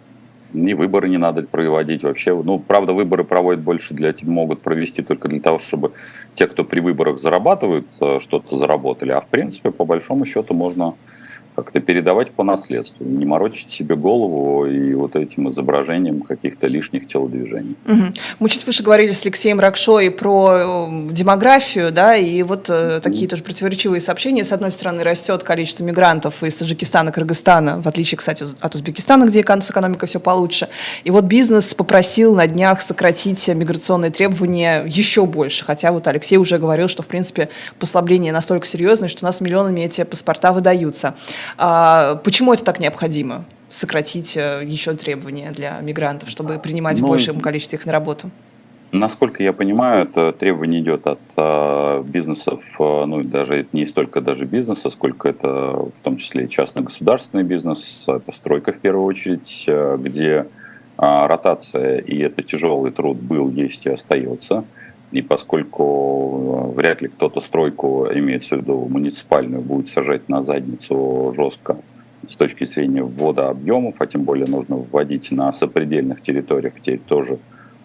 ни 0.53 0.73
выборы 0.73 1.09
не 1.09 1.17
надо 1.17 1.43
проводить 1.43 2.03
вообще. 2.03 2.33
Ну, 2.35 2.59
правда, 2.59 2.93
выборы 2.93 3.23
проводят 3.23 3.61
больше 3.61 3.93
для 3.93 4.13
могут 4.23 4.61
провести 4.61 5.01
только 5.01 5.27
для 5.27 5.39
того, 5.39 5.59
чтобы 5.59 5.93
те, 6.35 6.47
кто 6.47 6.63
при 6.63 6.79
выборах 6.79 7.19
зарабатывают, 7.19 7.87
э, 7.99 8.19
что-то 8.21 8.55
заработали. 8.55 9.11
А 9.11 9.21
в 9.21 9.27
принципе, 9.27 9.71
по 9.71 9.85
большому 9.85 10.25
счету, 10.25 10.53
можно 10.53 10.93
как-то 11.55 11.79
передавать 11.79 12.31
по 12.31 12.43
наследству, 12.43 13.05
не 13.05 13.25
морочить 13.25 13.69
себе 13.71 13.95
голову 13.95 14.65
и 14.65 14.93
вот 14.93 15.15
этим 15.15 15.47
изображением 15.47 16.21
каких-то 16.21 16.67
лишних 16.67 17.07
телодвижений. 17.07 17.75
Угу. 17.87 18.03
Мы 18.39 18.49
чуть 18.49 18.65
выше 18.65 18.83
говорили 18.83 19.11
с 19.11 19.23
Алексеем 19.23 19.59
Ракшо 19.59 19.99
и 19.99 20.09
про 20.09 20.87
э, 20.89 21.09
демографию, 21.11 21.91
да, 21.91 22.15
и 22.15 22.41
вот 22.43 22.69
э, 22.69 22.99
такие 23.03 23.27
тоже 23.27 23.43
противоречивые 23.43 24.01
сообщения. 24.01 24.43
С 24.43 24.51
одной 24.51 24.71
стороны, 24.71 25.03
растет 25.03 25.43
количество 25.43 25.83
мигрантов 25.83 26.43
из 26.43 26.55
Таджикистана, 26.57 27.11
Кыргызстана, 27.11 27.81
в 27.81 27.87
отличие, 27.87 28.17
кстати, 28.17 28.45
от 28.59 28.75
Узбекистана, 28.75 29.25
где 29.25 29.43
с 29.43 29.71
экономикой 29.71 30.07
все 30.07 30.19
получше. 30.19 30.69
И 31.03 31.11
вот 31.11 31.25
бизнес 31.25 31.73
попросил 31.73 32.35
на 32.35 32.47
днях 32.47 32.81
сократить 32.81 33.47
миграционные 33.47 34.11
требования 34.11 34.83
еще 34.85 35.25
больше, 35.25 35.63
хотя 35.63 35.91
вот 35.91 36.07
Алексей 36.07 36.37
уже 36.37 36.57
говорил, 36.57 36.87
что, 36.87 37.03
в 37.03 37.07
принципе, 37.07 37.49
послабление 37.79 38.33
настолько 38.33 38.67
серьезное, 38.67 39.09
что 39.09 39.19
у 39.21 39.25
нас 39.25 39.41
миллионами 39.41 39.81
эти 39.81 40.03
паспорта 40.03 40.51
выдаются. 40.51 41.15
А, 41.57 42.15
почему 42.23 42.53
это 42.53 42.63
так 42.63 42.79
необходимо? 42.79 43.45
сократить 43.73 44.37
э, 44.37 44.61
еще 44.63 44.93
требования 44.93 45.51
для 45.51 45.79
мигрантов, 45.81 46.29
чтобы 46.29 46.59
принимать 46.59 46.99
ну, 46.99 47.07
в 47.07 47.09
большем 47.09 47.39
количестве 47.39 47.79
их 47.79 47.85
на 47.85 47.91
работу? 47.91 48.29
Насколько 48.91 49.41
я 49.41 49.53
понимаю, 49.53 50.03
это 50.03 50.31
требование 50.31 50.79
идет 50.79 51.07
от 51.07 51.19
э, 51.35 52.03
бизнесов, 52.05 52.63
э, 52.79 53.05
ну 53.05 53.23
даже 53.23 53.65
не 53.73 53.87
столько 53.87 54.21
даже 54.21 54.45
бизнеса, 54.45 54.91
сколько 54.91 55.27
это 55.27 55.47
в 55.47 56.01
том 56.03 56.17
числе 56.17 56.47
частно-государственный 56.47 57.43
бизнес, 57.43 58.05
это 58.07 58.31
стройка 58.31 58.71
в 58.71 58.77
первую 58.77 59.05
очередь, 59.05 59.65
э, 59.67 59.97
где 59.99 60.29
э, 60.29 60.45
ротация 60.97 61.97
и 61.97 62.19
это 62.19 62.43
тяжелый 62.43 62.91
труд 62.91 63.17
был, 63.17 63.49
есть 63.49 63.87
и 63.87 63.89
остается. 63.89 64.63
И 65.13 65.21
поскольку 65.21 66.71
э, 66.73 66.75
вряд 66.75 67.03
ли 67.03 67.07
кто-то 67.07 67.39
стройку, 67.39 68.07
имеется 68.11 68.57
в 68.57 68.61
виду 68.61 68.87
муниципальную, 68.89 69.61
будет 69.61 69.87
сажать 69.87 70.27
на 70.27 70.41
задницу 70.41 71.31
жестко 71.35 71.77
с 72.27 72.35
точки 72.35 72.65
зрения 72.65 73.03
ввода 73.03 73.49
объемов, 73.49 73.95
а 73.99 74.07
тем 74.07 74.23
более 74.23 74.47
нужно 74.47 74.77
вводить 74.77 75.31
на 75.31 75.53
сопредельных 75.53 76.19
территориях, 76.21 76.73
теперь 76.81 76.99
тоже 76.99 77.37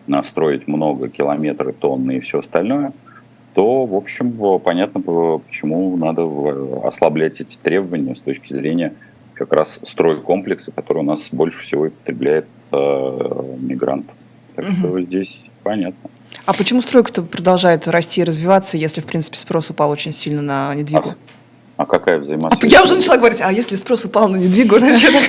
настроить 0.06 0.66
много 0.68 1.10
километров, 1.10 1.74
тонны 1.78 2.16
и 2.16 2.20
все 2.20 2.38
остальное, 2.38 2.92
то, 3.54 3.84
в 3.84 3.94
общем, 3.94 4.58
понятно, 4.60 5.00
почему 5.00 5.94
надо 5.98 6.26
ослаблять 6.86 7.42
эти 7.42 7.58
требования 7.58 8.14
с 8.14 8.20
точки 8.22 8.54
зрения 8.54 8.94
как 9.34 9.52
раз 9.52 9.80
стройкомплекса, 9.82 10.72
который 10.72 10.98
у 10.98 11.02
нас 11.02 11.28
больше 11.30 11.60
всего 11.60 11.86
и 11.86 11.90
потребляет 11.90 12.46
э, 12.72 13.56
мигрантов. 13.60 14.16
Так 14.54 14.64
угу. 14.64 14.72
что 14.72 15.00
здесь 15.02 15.44
понятно. 15.62 16.08
А 16.44 16.52
почему 16.52 16.82
стройка-то 16.82 17.22
продолжает 17.22 17.86
расти 17.88 18.20
и 18.20 18.24
развиваться, 18.24 18.76
если, 18.76 19.00
в 19.00 19.06
принципе, 19.06 19.36
спрос 19.36 19.70
упал 19.70 19.90
очень 19.90 20.12
сильно 20.12 20.42
на 20.42 20.74
недвигу? 20.74 21.10
А, 21.76 21.82
а 21.82 21.86
какая 21.86 22.18
взаимосвязь? 22.18 22.62
А 22.62 22.66
я 22.66 22.82
уже 22.82 22.94
начала 22.94 23.16
говорить, 23.16 23.40
а 23.42 23.52
если 23.52 23.76
спрос 23.76 24.04
упал 24.04 24.28
на 24.28 24.36
недвигу, 24.36 24.78
значит, 24.78 25.10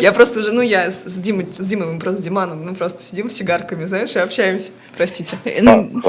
я 0.00 0.12
просто 0.12 0.40
уже, 0.40 0.52
ну, 0.52 0.60
я 0.60 0.90
с 0.90 1.18
Димой, 1.18 1.46
с 1.52 1.66
Димой, 1.66 1.86
мы 1.88 2.00
просто 2.00 2.20
с 2.20 2.24
Диманом, 2.24 2.64
ну, 2.64 2.74
просто 2.74 3.02
сидим 3.02 3.30
с 3.30 3.34
сигарками, 3.34 3.84
знаешь, 3.84 4.14
и 4.16 4.18
общаемся. 4.18 4.72
Простите. 4.96 5.36
Ну, 5.60 6.02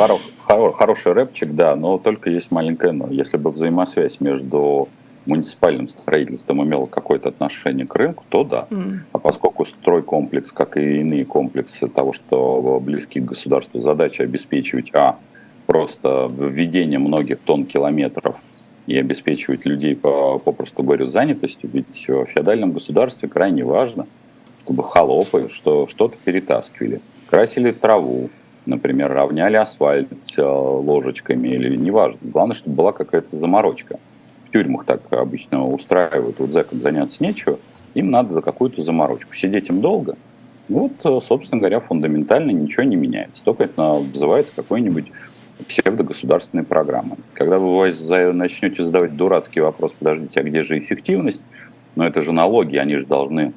хороший 0.74 1.14
рэпчик, 1.14 1.52
да, 1.52 1.76
но 1.76 1.98
только 1.98 2.30
есть 2.30 2.52
маленькое 2.52 2.94
но. 2.94 3.08
Если 3.10 3.38
бы 3.38 3.52
взаимосвязь 3.52 4.20
между 4.20 4.90
муниципальным 5.26 5.88
строительством 5.88 6.64
имело 6.64 6.86
какое-то 6.86 7.30
отношение 7.30 7.86
к 7.86 7.96
рынку, 7.96 8.24
то 8.30 8.44
да. 8.44 8.68
Mm. 8.70 9.00
А 9.12 9.20
поскольку 9.20 9.66
стройкомплекс, 9.66 10.52
как 10.52 10.78
и 10.78 11.02
иные 11.02 11.26
комплексы 11.26 11.88
того, 11.88 12.14
что 12.14 12.80
близки 12.82 13.20
к 13.20 13.26
государству, 13.26 13.80
задача 13.80 14.24
обеспечивать, 14.24 14.90
а, 14.94 15.18
просто 15.68 16.28
введение 16.32 17.00
многих 17.00 17.40
тонн 17.40 17.66
километров 17.66 18.42
и 18.88 18.98
обеспечивать 18.98 19.66
людей, 19.66 19.96
по, 19.96 20.40
попросту 20.40 20.84
говоря, 20.84 21.08
занятостью, 21.08 21.70
ведь 21.72 22.10
в 22.10 22.26
феодальном 22.26 22.72
государстве 22.72 23.30
крайне 23.30 23.64
важно, 23.64 24.08
чтобы 24.60 24.84
холопы 24.84 25.48
что, 25.50 25.88
что-то 25.88 26.18
перетаскивали, 26.24 27.00
красили 27.30 27.72
траву, 27.72 28.30
например, 28.66 29.14
равняли 29.14 29.56
асфальт 29.56 30.10
э, 30.36 30.42
ложечками 30.42 31.48
или 31.50 31.76
неважно. 31.76 32.20
Главное, 32.22 32.56
чтобы 32.56 32.76
была 32.76 32.92
какая-то 32.92 33.36
заморочка– 33.36 34.00
в 34.52 34.54
тюрьмах 34.54 34.86
так 34.86 35.02
обычно 35.12 35.66
устраивают, 35.66 36.40
вот 36.40 36.52
зэкам 36.52 36.82
заняться 36.82 37.24
нечего, 37.24 37.58
им 37.94 38.12
надо 38.12 38.42
какую-то 38.42 38.82
заморочку. 38.82 39.34
Сидеть 39.34 39.70
им 39.70 39.80
долго, 39.80 40.18
вот, 40.68 40.92
э, 41.06 41.20
собственно 41.22 41.60
говоря, 41.60 41.80
фундаментально 41.80 42.52
ничего 42.52 42.84
не 42.84 42.98
меняется. 42.98 43.44
Только 43.46 43.64
это 43.64 44.02
называется 44.14 44.52
какой-нибудь 44.54 45.06
псевдогосударственной 45.68 46.64
программой. 46.64 47.18
Когда 47.34 47.60
вы 47.60 47.94
начнете 48.34 48.84
задавать 48.84 49.16
дурацкий 49.16 49.62
вопрос, 49.62 49.94
подождите, 49.98 50.42
а 50.42 50.44
где 50.44 50.64
же 50.64 50.78
эффективность? 50.80 51.46
Но 51.96 52.06
это 52.06 52.22
же 52.22 52.34
налоги, 52.34 52.76
они 52.76 52.98
же 52.98 53.06
должны 53.06 53.54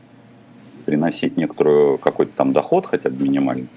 приносить 0.85 1.37
некоторую 1.37 1.99
какой-то 1.99 2.33
там 2.37 2.53
доход, 2.53 2.87
хотя 2.87 3.11
бы 3.11 3.25
минимальный. 3.25 3.69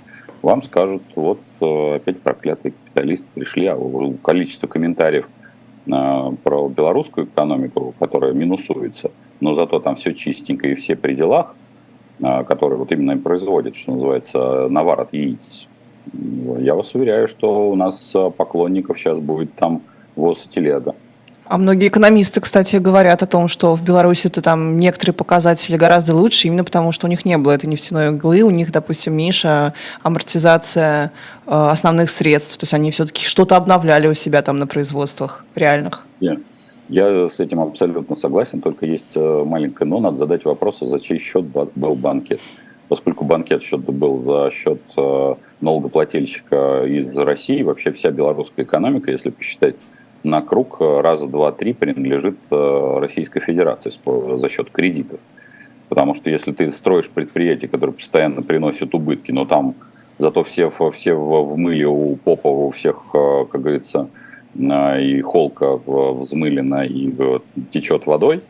Вам 0.43 0.61
скажут, 0.61 1.01
вот 1.15 1.39
э, 1.61 1.95
опять 1.95 2.21
проклятые 2.21 2.73
капиталисты 2.73 3.27
пришли, 3.33 3.65
а 3.65 3.77
количество 4.21 4.67
комментариев– 4.67 5.27
про 5.87 6.67
белорусскую 6.69 7.27
экономику, 7.27 7.93
которая 7.99 8.33
минусуется, 8.33 9.11
но 9.39 9.55
зато 9.55 9.79
там 9.79 9.95
все 9.95 10.13
чистенько 10.13 10.67
и 10.67 10.75
все 10.75 10.95
при 10.95 11.15
делах, 11.15 11.55
а, 12.21 12.43
которые 12.43 12.77
вот 12.77 12.91
именно 12.91 13.11
и 13.11 13.17
производят, 13.17 13.75
что 13.75 13.93
называется, 13.93 14.67
навар 14.69 15.01
от 15.01 15.13
яиц. 15.13 15.67
Я 16.59 16.75
вас 16.75 16.93
уверяю, 16.95 17.27
что 17.27 17.69
у 17.69 17.75
нас 17.75 18.15
поклонников 18.37 18.97
сейчас 18.97 19.19
будет 19.19 19.53
там 19.53 19.81
ВОЗ 20.15 20.45
и 20.45 20.49
телега. 20.49 20.95
А 21.49 21.57
многие 21.57 21.87
экономисты, 21.87 22.41
кстати, 22.41 22.75
говорят 22.75 23.23
о 23.23 23.25
том, 23.25 23.47
что 23.47 23.73
в 23.73 23.83
Беларуси-то 23.83 24.41
там 24.41 24.79
некоторые 24.79 25.13
показатели 25.13 25.77
гораздо 25.77 26.15
лучше, 26.15 26.47
именно 26.47 26.63
потому 26.63 26.91
что 26.91 27.07
у 27.07 27.09
них 27.09 27.23
не 27.23 27.37
было 27.37 27.53
этой 27.53 27.67
нефтяной 27.67 28.09
иглы, 28.09 28.41
у 28.41 28.49
них, 28.49 28.71
допустим, 28.71 29.13
меньше 29.13 29.73
амортизация 30.03 31.11
э, 31.45 31.51
основных 31.51 32.09
средств, 32.09 32.57
то 32.57 32.63
есть 32.63 32.73
они 32.73 32.91
все-таки 32.91 33.25
что-то 33.25 33.55
обновляли 33.55 34.07
у 34.07 34.13
себя 34.13 34.41
там 34.41 34.59
на 34.59 34.67
производствах 34.67 35.45
реальных. 35.55 36.05
Yeah. 36.19 36.41
Я 36.89 37.27
с 37.27 37.39
этим 37.41 37.59
абсолютно 37.59 38.15
согласен, 38.15 38.61
только 38.61 38.85
есть 38.85 39.13
э, 39.15 39.43
маленькое 39.45 39.89
но, 39.89 39.99
надо 39.99 40.17
задать 40.17 40.45
вопрос, 40.45 40.81
а 40.81 40.85
за 40.85 40.99
чей 40.99 41.17
счет 41.17 41.45
был 41.45 41.95
банкет. 41.95 42.39
Поскольку 42.87 43.25
банкет 43.25 43.61
счет 43.61 43.81
был 43.81 44.19
за 44.19 44.49
счет 44.51 44.81
э, 44.95 45.35
налогоплательщика 45.59 46.85
из 46.85 47.17
России, 47.17 47.61
вообще 47.61 47.91
вся 47.91 48.11
белорусская 48.11 48.63
экономика, 48.63 49.11
если 49.11 49.29
посчитать 49.29 49.75
на 50.27 50.41
круг 50.41 50.77
э, 50.79 51.01
раза 51.01 51.27
два-три 51.27 51.73
принадлежит 51.73 52.37
э, 52.51 52.97
Российской 52.99 53.39
Федерации 53.39 53.91
за 54.37 54.49
счет 54.49 54.69
кредитов. 54.69 55.19
Потому 55.89 56.13
что 56.13 56.29
если 56.29 56.51
ты 56.51 56.69
строишь 56.69 57.09
предприятие, 57.09 57.69
которое 57.69 57.93
постоянно 57.93 58.41
приносит 58.41 58.93
убытки, 58.93 59.31
но 59.31 59.45
там 59.45 59.75
зато 60.19 60.43
все, 60.43 60.69
все 60.91 61.13
в, 61.13 61.57
мыле 61.57 61.87
у 61.87 62.15
Попова, 62.17 62.65
у 62.65 62.69
всех, 62.71 63.05
как 63.11 63.61
говорится, 63.61 64.09
и 64.55 65.21
холка 65.23 65.79
взмылена 65.85 66.85
и 66.85 67.13
течет 67.71 68.05
водой, 68.05 68.41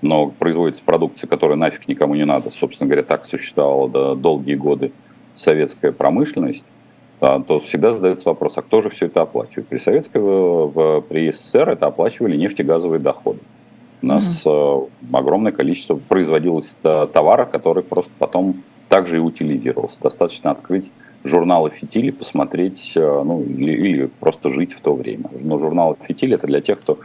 но 0.00 0.28
производится 0.28 0.82
продукция, 0.82 1.28
которая 1.28 1.58
нафиг 1.58 1.88
никому 1.88 2.14
не 2.14 2.24
надо. 2.24 2.50
Собственно 2.50 2.88
говоря, 2.88 3.04
так 3.04 3.24
существовала 3.24 3.88
да, 3.88 4.14
долгие 4.14 4.54
годы 4.54 4.92
советская 5.34 5.92
промышленность, 5.92 6.70
то 7.20 7.60
всегда 7.60 7.92
задается 7.92 8.28
вопрос, 8.28 8.58
а 8.58 8.62
кто 8.62 8.82
же 8.82 8.90
все 8.90 9.06
это 9.06 9.22
оплачивает? 9.22 9.66
При 9.68 9.78
советской, 9.78 10.20
при 11.02 11.30
СССР 11.32 11.70
это 11.70 11.86
оплачивали 11.86 12.36
нефтегазовые 12.36 13.00
доходы. 13.00 13.40
У 14.02 14.06
нас 14.06 14.46
mm-hmm. 14.46 14.88
огромное 15.12 15.52
количество 15.52 15.96
производилось 15.96 16.76
товара, 16.82 17.44
который 17.44 17.82
просто 17.82 18.12
потом 18.18 18.62
также 18.88 19.16
и 19.16 19.20
утилизировался. 19.20 20.00
Достаточно 20.00 20.52
открыть 20.52 20.92
журналы 21.24 21.70
«Фитили», 21.70 22.10
посмотреть, 22.10 22.92
э, 22.96 23.22
ну, 23.24 23.42
или, 23.42 23.72
или 23.72 24.06
просто 24.20 24.50
жить 24.50 24.72
в 24.72 24.80
то 24.80 24.94
время. 24.94 25.24
Но 25.40 25.58
журнал 25.58 25.96
«Фитили»— 26.06 26.34
это 26.36 26.46
для 26.46 26.60
тех, 26.60 26.80
кто 26.80 26.98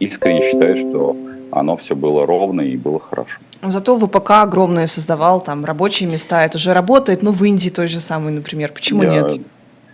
искренне 0.00 0.40
считает, 0.40 0.78
что 0.78 1.16
оно 1.52 1.76
все 1.76 1.94
было 1.94 2.26
ровно 2.26 2.60
и 2.60 2.76
было 2.76 2.98
хорошо. 2.98 3.40
Зато 3.62 3.96
ВПК 3.96 4.30
огромное 4.42 4.86
создавал, 4.86 5.40
там 5.40 5.64
рабочие 5.64 6.08
места, 6.08 6.44
это 6.44 6.58
же 6.58 6.74
работает, 6.74 7.22
ну, 7.22 7.32
в 7.32 7.44
Индии 7.44 7.70
той 7.70 7.88
же 7.88 8.00
самой, 8.00 8.32
например. 8.32 8.72
Почему 8.72 9.02
я, 9.02 9.10
нет? 9.10 9.40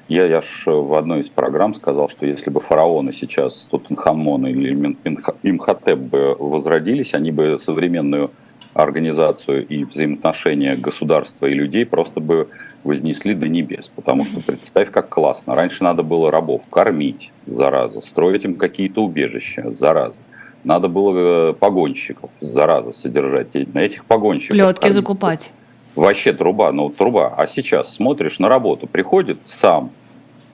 Я, 0.09 0.27
я 0.27 0.41
ж 0.41 0.67
в 0.67 0.95
одной 0.95 1.21
из 1.21 1.29
программ 1.29 1.75
сказал, 1.75 2.09
что 2.09 2.27
если 2.27 2.51
бы 2.51 2.61
фараоны 2.61 3.13
сейчас, 3.13 3.67
Тутанхамон 3.67 4.47
или 4.47 4.97
Имхотеп 5.43 5.99
бы 5.99 6.37
возродились, 6.39 7.15
они 7.15 7.33
бы 7.33 7.59
современную 7.59 8.31
организацию 8.73 9.67
и 9.67 9.85
взаимоотношения 9.85 10.77
государства 10.77 11.47
и 11.47 11.55
людей 11.55 11.87
просто 11.87 12.21
бы 12.21 12.49
вознесли 12.85 13.35
до 13.35 13.49
небес. 13.49 13.91
Потому 13.95 14.25
что 14.27 14.41
представь, 14.41 14.91
как 14.91 15.09
классно. 15.09 15.55
Раньше 15.55 15.83
надо 15.83 16.03
было 16.03 16.31
рабов 16.31 16.67
кормить, 16.69 17.33
зараза, 17.47 18.01
строить 18.01 18.45
им 18.45 18.55
какие-то 18.55 19.03
убежища, 19.03 19.73
зараза. 19.73 20.15
Надо 20.63 20.89
было 20.89 21.51
э, 21.51 21.53
погонщиков, 21.55 22.31
зараза, 22.39 22.93
содержать. 22.93 23.49
На 23.73 23.79
этих 23.79 24.05
погонщиков... 24.05 24.57
Плетки 24.57 24.81
кормить. 24.81 24.95
закупать. 24.95 25.51
Вообще 25.97 26.35
труба, 26.35 26.73
ну 26.73 26.91
труба. 26.91 27.35
А 27.37 27.47
сейчас 27.47 27.95
смотришь 27.95 28.39
на 28.39 28.51
работу, 28.51 28.87
приходит 28.87 29.39
сам, 29.47 29.91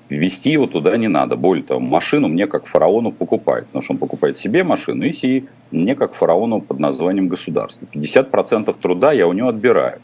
ввести 0.09 0.53
его 0.53 0.69
туда 0.69 0.97
не 0.97 1.09
надо. 1.09 1.37
Более 1.37 1.65
того, 1.65 1.81
машину 1.81 2.29
мне 2.29 2.47
как 2.47 2.67
фараону 2.67 3.11
покупает, 3.11 3.67
потому 3.67 3.83
что 3.83 3.95
он 3.95 3.99
покупает 3.99 4.39
себе 4.39 4.63
машину 4.63 5.05
и 5.05 5.11
себе 5.11 5.45
мне 5.73 5.97
как 5.97 6.15
фараону 6.15 6.61
под 6.61 6.79
названием 6.79 7.27
государства. 7.27 7.87
50% 7.93 8.75
труда 8.81 9.13
я 9.13 9.27
у 9.27 9.33
него 9.33 9.49
отбираю. 9.49 9.99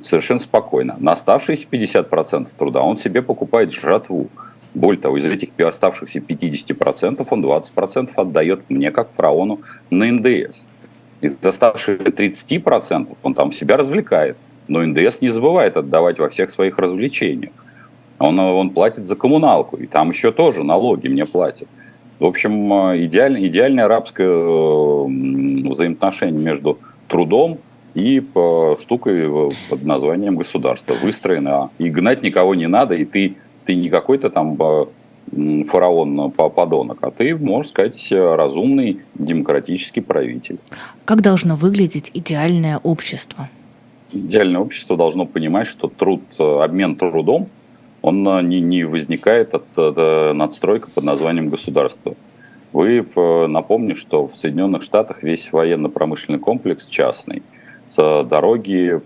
Совершенно 0.00 0.40
спокойно. 0.40 0.96
На 0.98 1.12
оставшиеся 1.12 1.66
50% 1.70 2.48
труда 2.58 2.82
он 2.82 2.96
себе 2.96 3.22
покупает 3.22 3.72
жратву. 3.72 4.28
Более 4.74 5.00
того, 5.00 5.16
из 5.16 5.24
этих 5.24 5.50
оставшихся 5.58 6.18
50% 6.18 7.26
он 7.30 7.44
20% 7.44 8.10
отдает 8.16 8.68
мне 8.68 8.90
как 8.90 9.12
фараону 9.12 9.60
на 9.90 10.10
НДС. 10.10 10.66
Из 11.20 11.44
оставшихся 11.44 12.02
30% 12.02 13.16
он 13.22 13.34
там 13.34 13.52
себя 13.52 13.76
развлекает. 13.76 14.36
Но 14.68 14.84
НДС 14.84 15.20
не 15.20 15.28
забывает 15.28 15.76
отдавать 15.76 16.18
во 16.18 16.28
всех 16.28 16.50
своих 16.50 16.78
развлечениях. 16.78 17.52
Он, 18.18 18.38
он 18.38 18.70
платит 18.70 19.06
за 19.06 19.16
коммуналку, 19.16 19.76
и 19.76 19.86
там 19.86 20.10
еще 20.10 20.32
тоже 20.32 20.64
налоги 20.64 21.08
мне 21.08 21.24
платят. 21.24 21.68
В 22.18 22.24
общем, 22.24 22.72
идеально, 23.04 23.46
идеальное 23.46 23.84
арабское 23.84 24.26
э, 24.28 25.04
взаимоотношение 25.68 26.40
между 26.40 26.78
трудом 27.06 27.58
и 27.94 28.22
штукой 28.80 29.50
под 29.70 29.84
названием 29.84 30.36
государство 30.36 30.94
выстроено. 30.94 31.70
И 31.78 31.88
гнать 31.90 32.22
никого 32.22 32.54
не 32.54 32.66
надо, 32.66 32.94
и 32.94 33.04
ты, 33.04 33.36
ты 33.64 33.74
не 33.74 33.88
какой-то 33.88 34.30
там 34.30 34.58
фараон 35.66 36.30
подонок, 36.32 36.98
а 37.02 37.10
ты, 37.10 37.36
можно 37.36 37.68
сказать, 37.68 38.08
разумный 38.12 39.00
демократический 39.14 40.00
правитель. 40.00 40.58
Как 41.04 41.20
должно 41.22 41.54
выглядеть 41.56 42.10
идеальное 42.14 42.78
общество? 42.78 43.48
Идеальное 44.12 44.60
общество 44.60 44.96
должно 44.96 45.26
понимать, 45.26 45.66
что 45.66 45.88
труд, 45.88 46.22
обмен 46.38 46.96
трудом 46.96 47.48
он 48.02 48.26
э, 48.26 48.42
не, 48.42 48.60
не 48.60 48.84
возникает 48.84 49.54
от, 49.54 49.78
от 49.78 49.94
э, 49.96 50.32
надстройка 50.32 50.88
под 50.90 51.04
названием 51.04 51.48
государство. 51.48 52.14
Вы 52.72 53.04
э, 53.04 53.46
напомню, 53.46 53.94
что 53.94 54.26
в 54.26 54.36
Соединенных 54.36 54.82
Штатах 54.82 55.22
весь 55.22 55.52
военно-промышленный 55.52 56.38
комплекс 56.38 56.86
частный. 56.86 57.42
Дороги 57.96 59.00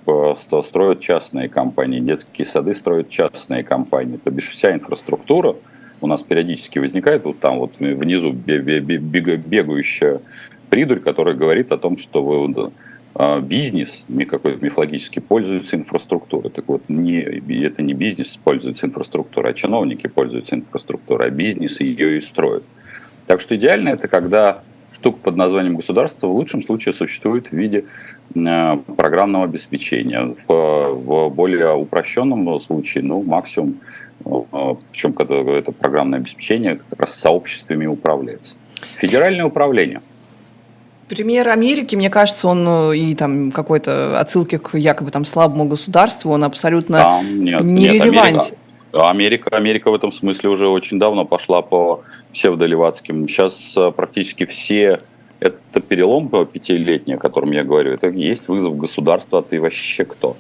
строят 0.61 0.99
частные 0.99 1.49
компании, 1.49 2.01
детские 2.01 2.45
сады 2.45 2.75
строят 2.75 3.09
частные 3.09 3.63
компании. 3.63 4.17
То 4.17 4.33
бишь 4.33 4.49
вся 4.49 4.73
инфраструктура 4.73 5.55
у 6.01 6.09
нас 6.09 6.25
периодически 6.25 6.81
возникает, 6.81 7.25
вот 7.25 7.39
там 7.39 7.61
вот 7.61 7.79
внизу 7.79 8.33
бегающая 8.33 10.21
придурь, 10.69 10.99
которая 10.99 11.37
говорит 11.37 11.71
о 11.71 11.79
том, 11.79 11.97
что 11.97 12.25
вы 12.25 12.41
бизнес 13.41 14.07
какой-то 14.29 14.65
мифологически 14.65 15.21
пользуется 15.21 15.77
инфраструктурой. 15.77 16.51
Так 16.51 16.69
вот, 16.69 16.83
не, 16.89 17.19
это 17.19 17.83
не 17.83 17.95
бизнес 17.95 18.39
пользуется 18.43 18.87
инфраструктурой, 18.87 19.53
а 19.53 19.55
чиновники 19.55 20.07
пользуются 20.07 20.55
инфраструктурой, 20.55 21.29
а 21.29 21.31
бизнес 21.31 21.81
ее 21.81 22.19
и 22.19 22.21
строит. 22.21 22.65
Так 23.27 23.41
что 23.41 23.57
идеально 23.57 23.91
это 23.91 24.09
когда 24.09 24.63
штука 24.91 25.19
под 25.23 25.37
названием 25.37 25.77
государство 25.77 26.27
в 26.27 26.33
лучшем 26.33 26.63
случае 26.63 26.93
существует 26.93 27.49
в 27.49 27.53
виде 27.53 27.85
э, 28.35 28.77
программного 28.97 29.45
обеспечения. 29.45 30.35
В, 30.47 30.49
в 30.49 31.31
более 31.31 31.75
упрощенном 31.75 32.59
случае, 32.61 33.05
ну, 33.05 33.23
максимум, 33.23 33.81
э, 34.25 34.75
причем 34.91 35.13
когда 35.13 35.37
это 35.37 35.73
программное 35.73 36.19
обеспечение 36.19 36.81
как 36.91 37.01
раз 37.01 37.15
сообществами 37.15 37.87
управляется. 37.87 38.57
Федеральное 38.99 39.45
управление– 39.45 40.01
Премьер 41.13 41.51
Америки, 41.51 41.95
мне 41.95 42.09
кажется, 42.09 42.49
он 42.49 42.67
э, 42.67 42.97
и 42.97 43.15
там 43.15 43.53
какой-то 43.53 44.19
отсылки 44.19 44.57
к 44.57 44.79
якобы 44.79 45.11
там 45.11 45.27
слабому 45.27 45.67
государству, 45.67 46.33
он 46.33 46.43
абсолютно 46.43 46.99
там, 46.99 47.45
нет, 47.45 47.61
нерелевантен. 47.61 48.57
Америка, 48.95 49.11
Америка, 49.11 49.51
Америка 49.53 49.91
в 49.91 49.95
этом 49.95 50.11
смысле 50.11 50.49
уже 50.49 50.69
очень 50.69 50.99
давно 50.99 51.27
пошла 51.27 51.61
по 51.61 52.03
псевдоливатским. 52.33 53.29
Сейчас 53.29 53.77
э, 53.77 53.91
практически 53.91 54.47
все 54.47 55.01
это 55.39 55.81
перелом 55.81 56.31
пятилетний, 56.47 57.17
о 57.17 57.19
котором 57.19 57.53
я 57.53 57.63
говорю, 57.63 57.93
это 57.93 58.09
есть 58.09 58.49
вызов 58.49 58.79
государства, 58.79 59.41
а 59.41 59.43
ты 59.43 59.61
вообще 59.61 60.07
кто? 60.07 60.39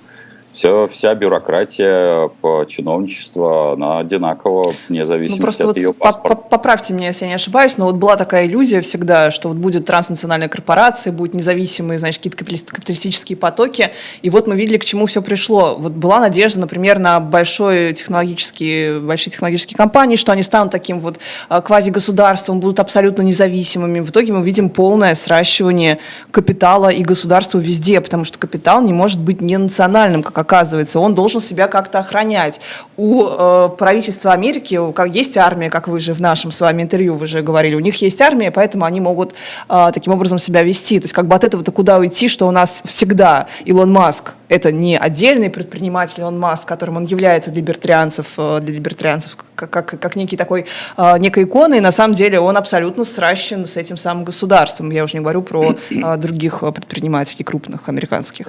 Все, 0.53 0.87
вся 0.87 1.15
бюрократия, 1.15 2.31
чиновничество, 2.67 3.73
она 3.73 3.99
одинаково, 3.99 4.75
вне 4.89 5.07
зависимости 5.07 5.41
ну, 5.41 5.45
просто 5.45 5.63
от 5.63 5.67
вот 5.69 5.77
ее 5.79 5.95
паспорта. 5.95 6.43
Поправьте 6.51 6.93
меня, 6.93 7.09
если 7.09 7.25
я 7.25 7.31
не 7.31 7.35
ошибаюсь, 7.35 7.79
но 7.79 7.87
вот 7.87 7.95
была 7.95 8.17
такая 8.17 8.47
иллюзия 8.47 8.83
всегда, 8.83 9.31
что 9.31 9.49
вот 9.49 9.57
будет 9.57 9.87
транснациональная 9.87 10.49
корпорация, 10.49 11.13
будут 11.13 11.35
независимые, 11.35 11.99
значит, 11.99 12.23
какие-то 12.23 12.37
капиталистические 12.37 13.39
потоки, 13.39 13.93
и 14.21 14.29
вот 14.29 14.47
мы 14.47 14.55
видели, 14.55 14.77
к 14.77 14.85
чему 14.85 15.07
все 15.07 15.23
пришло. 15.23 15.77
Вот 15.79 15.93
была 15.93 16.21
надежда, 16.21 16.61
например, 16.61 16.99
на 16.99 17.19
большой 17.21 17.95
технологические, 17.95 19.01
большие 19.01 19.33
технологические 19.33 19.77
компании, 19.77 20.17
что 20.17 20.33
они 20.33 20.43
станут 20.43 20.71
таким 20.71 21.01
вот 21.01 21.19
а, 21.49 21.63
квазигосударством, 21.63 22.61
будут 22.61 22.79
абсолютно 22.79 23.23
независимыми. 23.23 24.01
В 24.01 24.11
итоге 24.11 24.35
мы 24.35 24.45
видим 24.45 24.69
полное 24.69 25.15
сращивание 25.15 25.99
капитала 26.31 26.91
и 26.91 27.03
государства 27.03 27.59
везде, 27.59 28.01
потому 28.03 28.25
что 28.25 28.39
капитал 28.39 28.83
не 28.83 28.93
может 28.93 29.19
быть 29.19 29.41
не 29.41 29.57
национальным, 29.57 30.23
как 30.23 30.42
оказывается, 30.43 31.01
он 31.01 31.15
должен 31.15 31.41
себя 31.41 31.69
как-то 31.69 31.99
охранять. 31.99 32.61
У 32.97 33.25
э, 33.25 33.69
правительства 33.79 34.33
Америки 34.33 34.79
как, 34.93 35.15
есть 35.15 35.37
армия, 35.37 35.71
как 35.71 35.89
вы 35.89 36.01
же 36.01 36.15
в 36.15 36.21
нашем 36.21 36.53
с 36.53 36.61
вами 36.61 36.83
интервью 36.83 37.17
вы 37.17 37.27
же 37.27 37.43
говорили, 37.43 37.75
у 37.75 37.81
них 37.81 37.97
есть 37.97 38.21
армия, 38.21 38.51
поэтому 38.51 38.85
они 38.85 39.01
могут 39.01 39.35
э, 39.69 39.91
таким 39.93 40.13
образом 40.13 40.39
себя 40.39 40.63
вести. 40.63 41.01
То 41.01 41.05
есть 41.05 41.15
как 41.15 41.27
бы 41.27 41.35
от 41.35 41.45
этого-то 41.45 41.73
куда 41.73 41.99
уйти, 41.99 42.29
что 42.29 42.47
у 42.47 42.51
нас 42.51 42.83
всегда 42.87 43.47
Илон 43.65 43.91
Маск 43.93 44.35
это 44.53 44.71
не 44.71 44.99
отдельный 44.99 45.49
предприниматель 45.49 46.21
Илон 46.21 46.39
Маск, 46.39 46.69
которым 46.69 46.99
он 46.99 47.05
является 47.05 47.51
для 47.51 47.63
либертарианцев, 47.63 48.35
э, 48.37 48.61
для 48.61 48.75
либертарианцев 48.75 49.39
как, 49.55 49.71
как, 49.71 50.01
как 50.01 50.17
некий 50.17 50.37
такой, 50.37 50.67
э, 50.97 51.19
некой 51.19 51.45
иконой, 51.45 51.81
на 51.81 51.91
самом 51.91 52.15
деле 52.15 52.39
он 52.39 52.57
абсолютно 52.59 53.05
сращен 53.05 53.65
с 53.65 53.79
этим 53.79 53.97
самым 53.97 54.25
государством. 54.25 54.91
Я 54.91 55.05
уже 55.05 55.17
не 55.17 55.21
говорю 55.21 55.43
про 55.43 55.75
э, 55.91 56.17
других 56.19 56.61
предпринимателей 56.61 57.45
крупных 57.45 57.89
американских. 57.89 58.47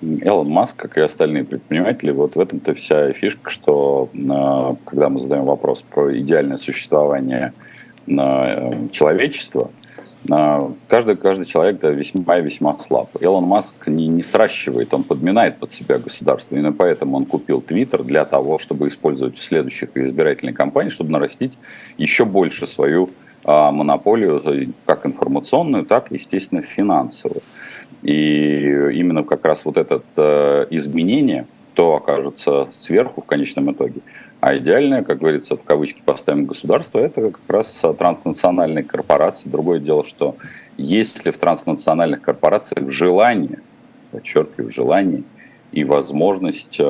Элон 0.00 0.48
Маск, 0.48 0.76
как 0.76 0.96
и 0.96 1.00
остальные 1.00 1.44
предприниматели, 1.44 2.12
вот 2.12 2.36
в 2.36 2.40
этом-то 2.40 2.74
вся 2.74 3.12
фишка, 3.12 3.50
что 3.50 4.08
э, 4.12 4.74
когда 4.84 5.08
мы 5.08 5.18
задаем 5.18 5.44
вопрос 5.44 5.82
про 5.82 6.16
идеальное 6.18 6.56
существование 6.56 7.52
э, 8.06 8.88
человечества, 8.92 9.70
э, 10.30 10.70
каждый, 10.86 11.16
каждый 11.16 11.46
человек 11.46 11.80
да, 11.80 11.90
весьма 11.90 12.38
и 12.38 12.42
весьма 12.42 12.74
слаб. 12.74 13.10
Элон 13.20 13.44
Маск 13.44 13.88
не, 13.88 14.06
не 14.06 14.22
сращивает, 14.22 14.94
он 14.94 15.02
подминает 15.02 15.58
под 15.58 15.72
себя 15.72 15.98
государство. 15.98 16.54
Именно 16.54 16.72
поэтому 16.72 17.16
он 17.16 17.26
купил 17.26 17.60
Твиттер 17.60 18.04
для 18.04 18.24
того, 18.24 18.58
чтобы 18.58 18.86
использовать 18.86 19.36
в 19.36 19.42
следующих 19.42 19.96
избирательной 19.96 20.52
кампании, 20.52 20.90
чтобы 20.90 21.10
нарастить 21.10 21.58
еще 21.96 22.24
больше 22.24 22.66
свою 22.66 23.10
монополию, 23.44 24.74
как 24.84 25.06
информационную, 25.06 25.86
так, 25.86 26.10
естественно, 26.10 26.60
финансовую. 26.60 27.40
И 28.02 28.90
именно 28.92 29.24
как 29.24 29.44
раз 29.44 29.64
вот 29.64 29.76
это 29.76 30.02
э, 30.16 30.66
изменение, 30.70 31.46
в 31.68 31.72
кто 31.78 31.94
окажется 31.94 32.66
сверху 32.72 33.22
в 33.22 33.24
конечном 33.24 33.70
итоге. 33.70 34.00
А 34.40 34.56
идеальное, 34.58 35.04
как 35.04 35.18
говорится, 35.18 35.56
в 35.56 35.62
кавычки 35.62 36.02
поставим 36.04 36.46
государство, 36.46 36.98
это 36.98 37.30
как 37.30 37.40
раз 37.46 37.84
транснациональные 37.96 38.82
корпорации. 38.82 39.48
Другое 39.48 39.78
дело, 39.78 40.02
что 40.02 40.34
если 40.76 41.30
в 41.30 41.38
транснациональных 41.38 42.20
корпорациях 42.20 42.90
желание, 42.90 43.60
подчеркиваю, 44.10 44.68
желание 44.70 45.22
и 45.70 45.84
возможность 45.84 46.80
э, 46.80 46.84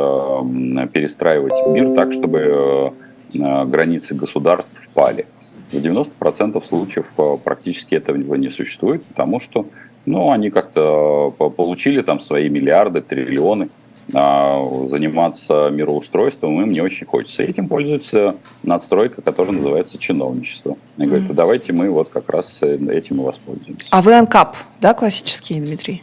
перестраивать 0.90 1.61
мир 1.66 1.90
так, 1.90 2.11
чтобы 2.11 2.38
э, 2.38 2.90
э, 3.35 3.64
границы 3.66 4.14
государств 4.14 4.88
пали. 4.94 5.27
В 5.71 5.75
90% 5.75 6.64
случаев 6.64 7.12
практически 7.44 7.94
этого 7.94 8.37
не 8.37 8.49
существует, 8.49 9.05
потому 9.05 9.38
что 9.38 9.66
ну, 10.09 10.31
они 10.31 10.51
как-то 10.51 11.33
получили 11.57 12.03
там 12.03 12.21
свои 12.21 12.49
миллиарды, 12.49 13.01
триллионы, 13.01 13.68
а, 14.14 14.64
заниматься 14.88 15.68
мироустройством 15.71 16.62
им 16.62 16.73
не 16.73 16.81
очень 16.81 17.07
хочется. 17.07 17.42
И 17.42 17.47
этим 17.47 17.68
пользуется 17.68 18.37
надстройка, 18.62 19.21
которая 19.21 19.53
называется 19.53 19.99
чиновничество. 19.99 20.77
И 20.97 21.05
говорит, 21.05 21.29
mm-hmm. 21.29 21.35
давайте 21.35 21.73
мы 21.73 21.90
вот 21.90 22.09
как 22.09 22.31
раз 22.31 22.62
этим 22.62 23.21
и 23.21 23.25
воспользуемся. 23.25 23.88
А 23.90 24.01
вы 24.01 24.14
анкап, 24.14 24.57
да, 24.81 24.94
классический, 24.94 25.61
Дмитрий? 25.61 26.03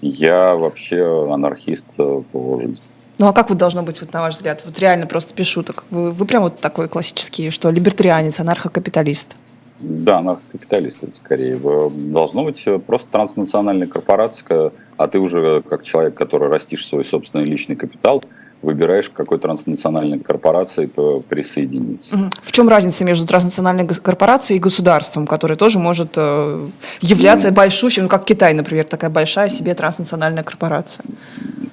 Я 0.00 0.54
вообще 0.54 1.30
анархист 1.30 1.94
э, 1.98 2.22
по 2.32 2.58
жизни. 2.58 2.84
Ну 3.18 3.26
а 3.28 3.32
как 3.32 3.50
вот 3.50 3.58
должно 3.58 3.82
быть, 3.82 4.00
вот 4.00 4.12
на 4.12 4.22
ваш 4.22 4.34
взгляд? 4.34 4.62
Вот 4.64 4.78
реально 4.80 5.06
просто 5.06 5.34
без 5.34 5.46
шуток. 5.46 5.84
Вы, 5.90 6.10
вы 6.10 6.24
прям 6.24 6.42
вот 6.42 6.58
такой 6.58 6.88
классический, 6.88 7.50
что 7.50 7.70
либертарианец, 7.70 8.40
анархокапиталист. 8.40 9.36
Да, 9.82 10.18
анархокапиталист 10.18 11.02
это 11.02 11.12
скорее. 11.12 11.56
Должно 11.56 12.44
быть 12.44 12.62
э, 12.66 12.78
просто 12.78 13.10
транснациональная 13.10 13.88
корпорация, 13.88 14.72
а 14.96 15.08
ты 15.08 15.18
уже 15.18 15.62
как 15.68 15.82
человек, 15.82 16.14
который 16.14 16.48
растишь 16.48 16.86
свой 16.86 17.04
собственный 17.04 17.44
личный 17.44 17.74
капитал, 17.74 18.22
выбираешь, 18.62 19.10
к 19.10 19.12
какой 19.12 19.40
транснациональной 19.40 20.20
корпорации 20.20 20.86
присоединиться. 20.86 22.30
В 22.40 22.52
чем 22.52 22.68
разница 22.68 23.04
между 23.04 23.26
транснациональной 23.26 23.88
корпорацией 23.88 24.58
и 24.58 24.60
государством, 24.60 25.26
которое 25.26 25.56
тоже 25.56 25.80
может 25.80 26.12
э, 26.16 26.68
являться 27.00 27.48
mm. 27.48 27.52
большущим, 27.52 28.08
как 28.08 28.24
Китай, 28.24 28.54
например, 28.54 28.84
такая 28.84 29.10
большая 29.10 29.48
себе 29.48 29.74
транснациональная 29.74 30.44
корпорация? 30.44 31.04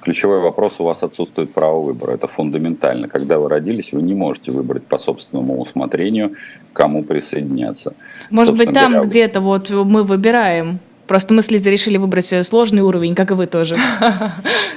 Ключевой 0.00 0.40
вопрос, 0.40 0.80
у 0.80 0.84
вас 0.84 1.02
отсутствует 1.02 1.52
право 1.52 1.80
выбора. 1.80 2.12
Это 2.12 2.26
фундаментально. 2.26 3.08
Когда 3.08 3.38
вы 3.38 3.48
родились, 3.48 3.92
вы 3.92 4.02
не 4.02 4.14
можете 4.14 4.50
выбрать 4.50 4.84
по 4.84 4.98
собственному 4.98 5.60
усмотрению, 5.60 6.32
кому 6.72 7.02
присоединяться. 7.02 7.94
Может 8.30 8.56
быть, 8.56 8.72
там 8.72 8.92
говоря, 8.92 9.08
где-то 9.08 9.40
вот 9.40 9.70
мы 9.70 10.02
выбираем 10.04 10.80
Просто 11.10 11.34
мы 11.34 11.42
с 11.42 11.50
Лизой 11.50 11.72
решили 11.72 11.96
выбрать 11.96 12.32
э, 12.32 12.40
сложный 12.44 12.82
уровень, 12.82 13.16
как 13.16 13.32
и 13.32 13.34
вы 13.34 13.48
тоже. 13.48 13.74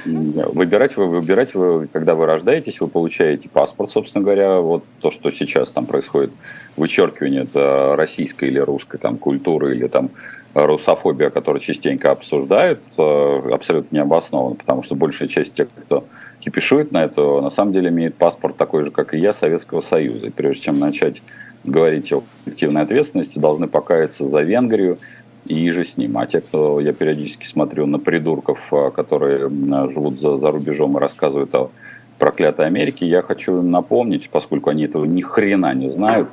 Выбирать 0.04 0.96
вы, 0.96 1.06
выбирать 1.06 1.54
вы, 1.54 1.86
когда 1.86 2.16
вы 2.16 2.26
рождаетесь, 2.26 2.80
вы 2.80 2.88
получаете 2.88 3.48
паспорт, 3.48 3.90
собственно 3.90 4.24
говоря, 4.24 4.58
вот 4.58 4.82
то, 4.98 5.12
что 5.12 5.30
сейчас 5.30 5.70
там 5.70 5.86
происходит, 5.86 6.32
вычеркивание 6.76 7.42
это 7.42 7.94
российской 7.96 8.46
или 8.46 8.58
русской 8.58 8.98
там 8.98 9.16
культуры 9.16 9.76
или 9.76 9.86
там 9.86 10.10
русофобия, 10.54 11.30
которую 11.30 11.60
частенько 11.60 12.10
обсуждают, 12.10 12.80
э, 12.96 13.40
абсолютно 13.52 13.96
необоснованно, 13.96 14.54
потому 14.54 14.82
что 14.82 14.94
большая 14.94 15.28
часть 15.28 15.54
тех, 15.54 15.68
кто 15.84 16.04
кипишует 16.40 16.92
на 16.92 17.04
это, 17.04 17.40
на 17.40 17.50
самом 17.50 17.72
деле 17.72 17.88
имеет 17.88 18.14
паспорт 18.14 18.56
такой 18.56 18.84
же, 18.84 18.90
как 18.90 19.14
и 19.14 19.18
я, 19.18 19.32
Советского 19.32 19.80
Союза. 19.80 20.26
И 20.26 20.30
прежде 20.30 20.64
чем 20.64 20.78
начать 20.78 21.22
говорить 21.64 22.12
о 22.12 22.22
коллективной 22.44 22.82
ответственности, 22.82 23.38
должны 23.38 23.66
покаяться 23.66 24.24
за 24.24 24.42
Венгрию, 24.42 24.98
и 25.46 25.70
же 25.70 25.84
с 25.84 25.96
ним. 25.96 26.16
А 26.18 26.26
те, 26.26 26.40
кто 26.40 26.80
я 26.80 26.92
периодически 26.92 27.44
смотрю 27.46 27.86
на 27.86 27.98
придурков, 27.98 28.72
а, 28.72 28.90
которые 28.90 29.50
живут 29.90 30.18
за, 30.18 30.36
за 30.36 30.50
рубежом 30.50 30.96
и 30.96 31.00
рассказывают 31.00 31.54
о 31.54 31.70
проклятой 32.18 32.66
Америке, 32.66 33.06
я 33.06 33.22
хочу 33.22 33.58
им 33.58 33.70
напомнить, 33.70 34.30
поскольку 34.30 34.70
они 34.70 34.84
этого 34.84 35.04
ни 35.04 35.20
хрена 35.20 35.74
не 35.74 35.90
знают, 35.90 36.28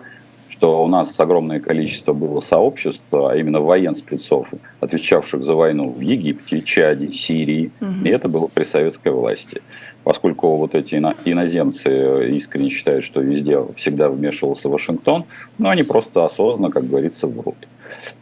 что 0.62 0.84
у 0.84 0.88
нас 0.88 1.20
огромное 1.20 1.60
количество 1.60 2.14
было 2.14 2.40
сообществ, 2.40 3.12
а 3.14 3.34
именно 3.36 3.62
военспецов, 3.62 4.50
отвечавших 4.80 5.44
за 5.44 5.56
войну 5.56 5.90
в 5.90 6.02
Египте, 6.02 6.62
Чаде, 6.62 7.12
Сирии, 7.12 7.72
угу. 7.82 8.06
и 8.06 8.10
это 8.10 8.30
было 8.30 8.46
при 8.46 8.64
советской 8.64 9.12
власти. 9.12 9.64
Поскольку 10.04 10.58
вот 10.58 10.76
эти 10.76 10.98
иноземцы 11.26 12.30
искренне 12.36 12.70
считают, 12.70 13.04
что 13.04 13.22
везде 13.22 13.60
всегда 13.76 14.10
вмешивался 14.10 14.70
Вашингтон, 14.70 15.26
но 15.58 15.70
они 15.70 15.82
просто 15.82 16.26
осознанно, 16.26 16.70
как 16.70 16.88
говорится, 16.88 17.26
врут. 17.26 17.68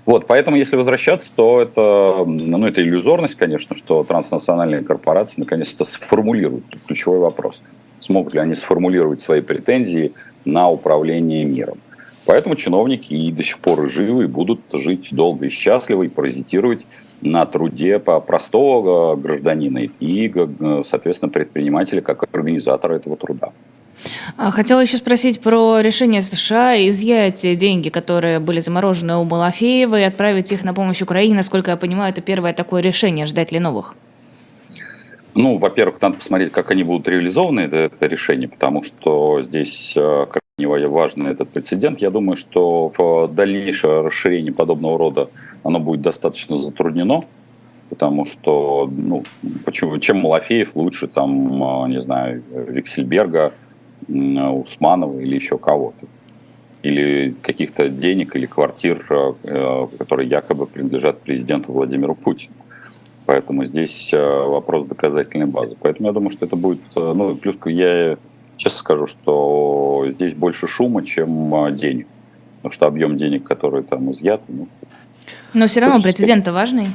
Вот, 0.06 0.26
поэтому, 0.26 0.56
если 0.56 0.78
возвращаться, 0.78 1.34
то 1.36 1.62
это, 1.62 2.24
ну, 2.26 2.66
это 2.66 2.82
иллюзорность, 2.82 3.36
конечно, 3.36 3.76
что 3.76 4.06
транснациональные 4.06 4.84
корпорации 4.84 5.42
наконец-то 5.42 5.84
сформулируют 5.84 6.64
ключевой 6.88 7.20
вопрос. 7.20 7.62
Смогут 7.98 8.34
ли 8.34 8.40
они 8.40 8.56
сформулировать 8.56 9.20
свои 9.20 9.42
претензии 9.42 10.14
на 10.46 10.70
управление 10.70 11.44
миром? 11.44 11.80
Поэтому 12.30 12.54
чиновники 12.54 13.12
и 13.12 13.32
до 13.32 13.44
сих 13.44 13.58
пор 13.58 13.90
живы 13.90 14.26
и 14.26 14.28
будут 14.28 14.60
жить 14.74 15.08
долго 15.12 15.48
и 15.48 15.50
счастливо 15.50 16.04
и 16.04 16.10
паразитировать 16.10 16.86
на 17.22 17.44
труде 17.48 17.98
по 17.98 18.20
простого 18.20 19.16
гражданина 19.16 19.80
и, 19.80 20.32
соответственно, 20.84 21.32
предпринимателя 21.32 22.02
как 22.02 22.26
организатора 22.32 22.94
этого 22.94 23.18
труда. 23.18 23.50
А, 24.38 24.52
хотела 24.52 24.80
еще 24.80 24.98
спросить 24.98 25.40
про 25.40 25.80
решение 25.80 26.22
США 26.22 26.76
изъять 26.90 27.42
деньги, 27.58 27.90
которые 27.90 28.38
были 28.38 28.60
заморожены 28.60 29.16
у 29.18 29.24
Малафеева, 29.24 30.00
и 30.00 30.04
отправить 30.04 30.52
их 30.52 30.64
на 30.64 30.76
помощь 30.76 31.02
Украине. 31.02 31.34
Насколько 31.34 31.72
я 31.72 31.78
понимаю, 31.78 32.12
это 32.12 32.22
первое 32.22 32.54
такое 32.54 32.84
решение. 32.84 33.26
Ждать 33.26 33.52
ли 33.52 33.58
новых? 33.58 33.96
Ну, 35.36 35.58
во-первых, 35.58 36.02
надо 36.02 36.16
посмотреть, 36.16 36.52
как 36.52 36.72
они 36.72 36.84
будут 36.84 37.08
реализованы, 37.08 37.62
это, 37.62 37.78
это 37.78 38.08
решение, 38.08 38.50
потому 38.50 38.84
что 38.84 39.42
здесь 39.42 39.96
э, 39.96 40.26
крайне 40.58 40.88
важный 40.88 41.32
этот 41.32 41.50
прецедент. 41.50 42.02
Я 42.02 42.10
думаю, 42.10 42.36
что 42.36 42.92
в 42.98 43.28
дальнейшее 43.28 44.02
расширение 44.02 44.54
подобного 44.54 44.98
рода 44.98 45.30
оно 45.64 45.80
будет 45.80 46.02
достаточно 46.02 46.58
затруднено, 46.58 47.24
потому 47.90 48.26
что, 48.26 48.90
ну, 48.92 49.24
почему, 49.66 49.98
чем 50.00 50.18
Малафеев 50.18 50.76
лучше, 50.76 51.08
там, 51.08 51.64
э, 51.64 51.90
не 51.90 52.02
знаю, 52.02 52.44
Виксельберга, 52.52 53.54
Усманова 54.08 55.20
или 55.20 55.36
еще 55.36 55.58
кого-то. 55.60 56.08
Или 56.82 57.36
каких-то 57.42 57.90
денег 57.90 58.36
или 58.36 58.48
квартир, 58.48 59.06
э, 59.44 59.88
которые 60.00 60.28
якобы 60.28 60.66
принадлежат 60.66 61.22
президенту 61.22 61.72
Владимиру 61.72 62.16
Путину. 62.16 62.56
Поэтому 63.30 63.64
здесь 63.64 64.12
э, 64.12 64.18
вопрос 64.20 64.88
доказательной 64.88 65.46
базы. 65.46 65.76
Поэтому 65.80 66.08
я 66.08 66.14
думаю, 66.14 66.32
что 66.32 66.48
это 66.48 66.56
будет... 66.56 66.82
Ну, 66.96 67.36
плюс 67.36 67.58
я 67.66 68.18
честно 68.58 68.80
скажу, 68.80 69.06
что 69.06 70.08
здесь 70.10 70.34
больше 70.34 70.68
шума, 70.68 71.06
чем 71.06 71.54
денег. 71.76 72.08
Потому 72.56 72.72
что 72.74 72.88
объем 72.88 73.18
денег, 73.20 73.44
которые 73.44 73.84
там 73.84 74.10
изъяты... 74.10 74.46
Ну, 74.48 74.68
Но 75.54 75.68
все 75.68 75.82
равно 75.82 76.02
прецедент 76.02 76.48
важный. 76.48 76.88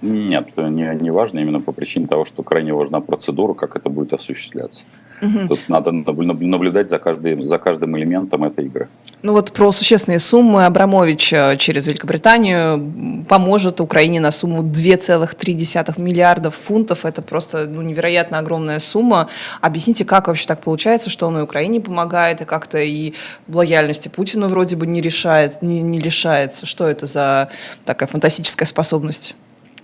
Нет, 0.00 0.56
не, 0.56 1.02
не 1.02 1.10
важно 1.10 1.40
именно 1.40 1.60
по 1.60 1.72
причине 1.72 2.06
того, 2.06 2.24
что 2.24 2.42
крайне 2.42 2.72
важна 2.72 3.00
процедура, 3.02 3.52
как 3.52 3.76
это 3.76 3.90
будет 3.90 4.14
осуществляться. 4.14 4.86
Угу. 5.20 5.48
Тут 5.48 5.68
надо 5.68 5.92
наблюдать 5.92 6.88
за 6.88 6.98
каждым, 6.98 7.46
за 7.46 7.58
каждым 7.58 7.96
элементом 7.96 8.44
этой 8.44 8.66
игры. 8.66 8.88
Ну 9.22 9.32
вот 9.32 9.52
про 9.52 9.72
существенные 9.72 10.20
суммы 10.20 10.64
Абрамович 10.66 11.32
э, 11.32 11.56
через 11.56 11.86
Великобританию 11.86 13.24
поможет 13.28 13.80
Украине 13.80 14.20
на 14.20 14.30
сумму 14.30 14.62
2,3 14.62 16.00
миллиардов 16.00 16.54
фунтов. 16.54 17.04
Это 17.04 17.20
просто 17.22 17.66
ну, 17.66 17.82
невероятно 17.82 18.38
огромная 18.38 18.78
сумма. 18.78 19.28
Объясните, 19.60 20.04
как 20.04 20.28
вообще 20.28 20.46
так 20.46 20.62
получается, 20.62 21.10
что 21.10 21.26
он 21.26 21.38
и 21.38 21.42
Украине 21.42 21.80
помогает, 21.80 22.40
и 22.40 22.44
как-то 22.44 22.78
и 22.78 23.14
лояльности 23.48 24.08
Путина 24.08 24.48
вроде 24.48 24.76
бы 24.76 24.86
не 24.86 25.00
решает, 25.00 25.62
не, 25.62 25.82
не 25.82 25.98
лишается. 25.98 26.66
Что 26.66 26.86
это 26.86 27.06
за 27.06 27.48
такая 27.84 28.08
фантастическая 28.08 28.66
способность 28.66 29.34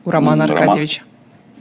у 0.04 0.10
Романа 0.10 0.46
Роман. 0.46 0.62
Аркадьевича? 0.62 1.02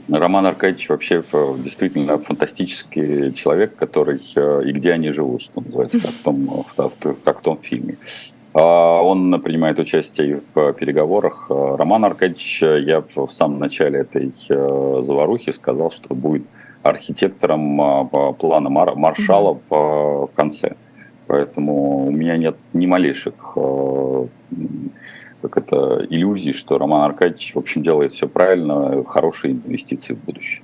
Роман 0.08 0.46
Аркадьевич 0.46 0.88
вообще 0.88 1.22
действительно 1.58 2.18
фантастический 2.18 3.32
человек, 3.32 3.74
который 3.76 4.20
э, 4.36 4.62
и 4.66 4.72
где 4.72 4.92
они 4.92 5.12
живут, 5.12 5.42
что 5.42 5.60
называется, 5.60 6.00
как 6.00 6.10
в 6.10 6.22
том, 6.22 6.66
как 7.24 7.38
в 7.38 7.42
том 7.42 7.58
фильме. 7.58 7.96
А, 8.54 9.02
он 9.02 9.40
принимает 9.42 9.78
участие 9.78 10.40
в 10.54 10.72
переговорах. 10.74 11.46
А, 11.50 11.76
Роман 11.76 12.04
Аркадьевич, 12.04 12.62
я 12.62 13.02
в 13.14 13.30
самом 13.30 13.58
начале 13.58 14.00
этой 14.00 14.30
э, 14.48 14.98
заварухи 15.00 15.50
сказал, 15.50 15.90
что 15.90 16.14
будет 16.14 16.44
архитектором 16.82 17.80
а, 17.80 18.04
плана 18.32 18.70
Маршала 18.70 19.58
в 19.68 20.30
конце. 20.34 20.76
Поэтому 21.26 22.06
у 22.06 22.10
меня 22.10 22.36
нет 22.36 22.56
ни 22.74 22.86
малейших 22.86 23.34
э, 23.56 24.26
как 25.48 25.58
это, 25.58 26.06
иллюзий, 26.08 26.52
что 26.52 26.78
Роман 26.78 27.02
Аркадьевич, 27.02 27.54
в 27.54 27.58
общем, 27.58 27.82
делает 27.82 28.12
все 28.12 28.28
правильно, 28.28 29.04
хорошие 29.04 29.52
инвестиции 29.52 30.14
в 30.14 30.18
будущее. 30.18 30.62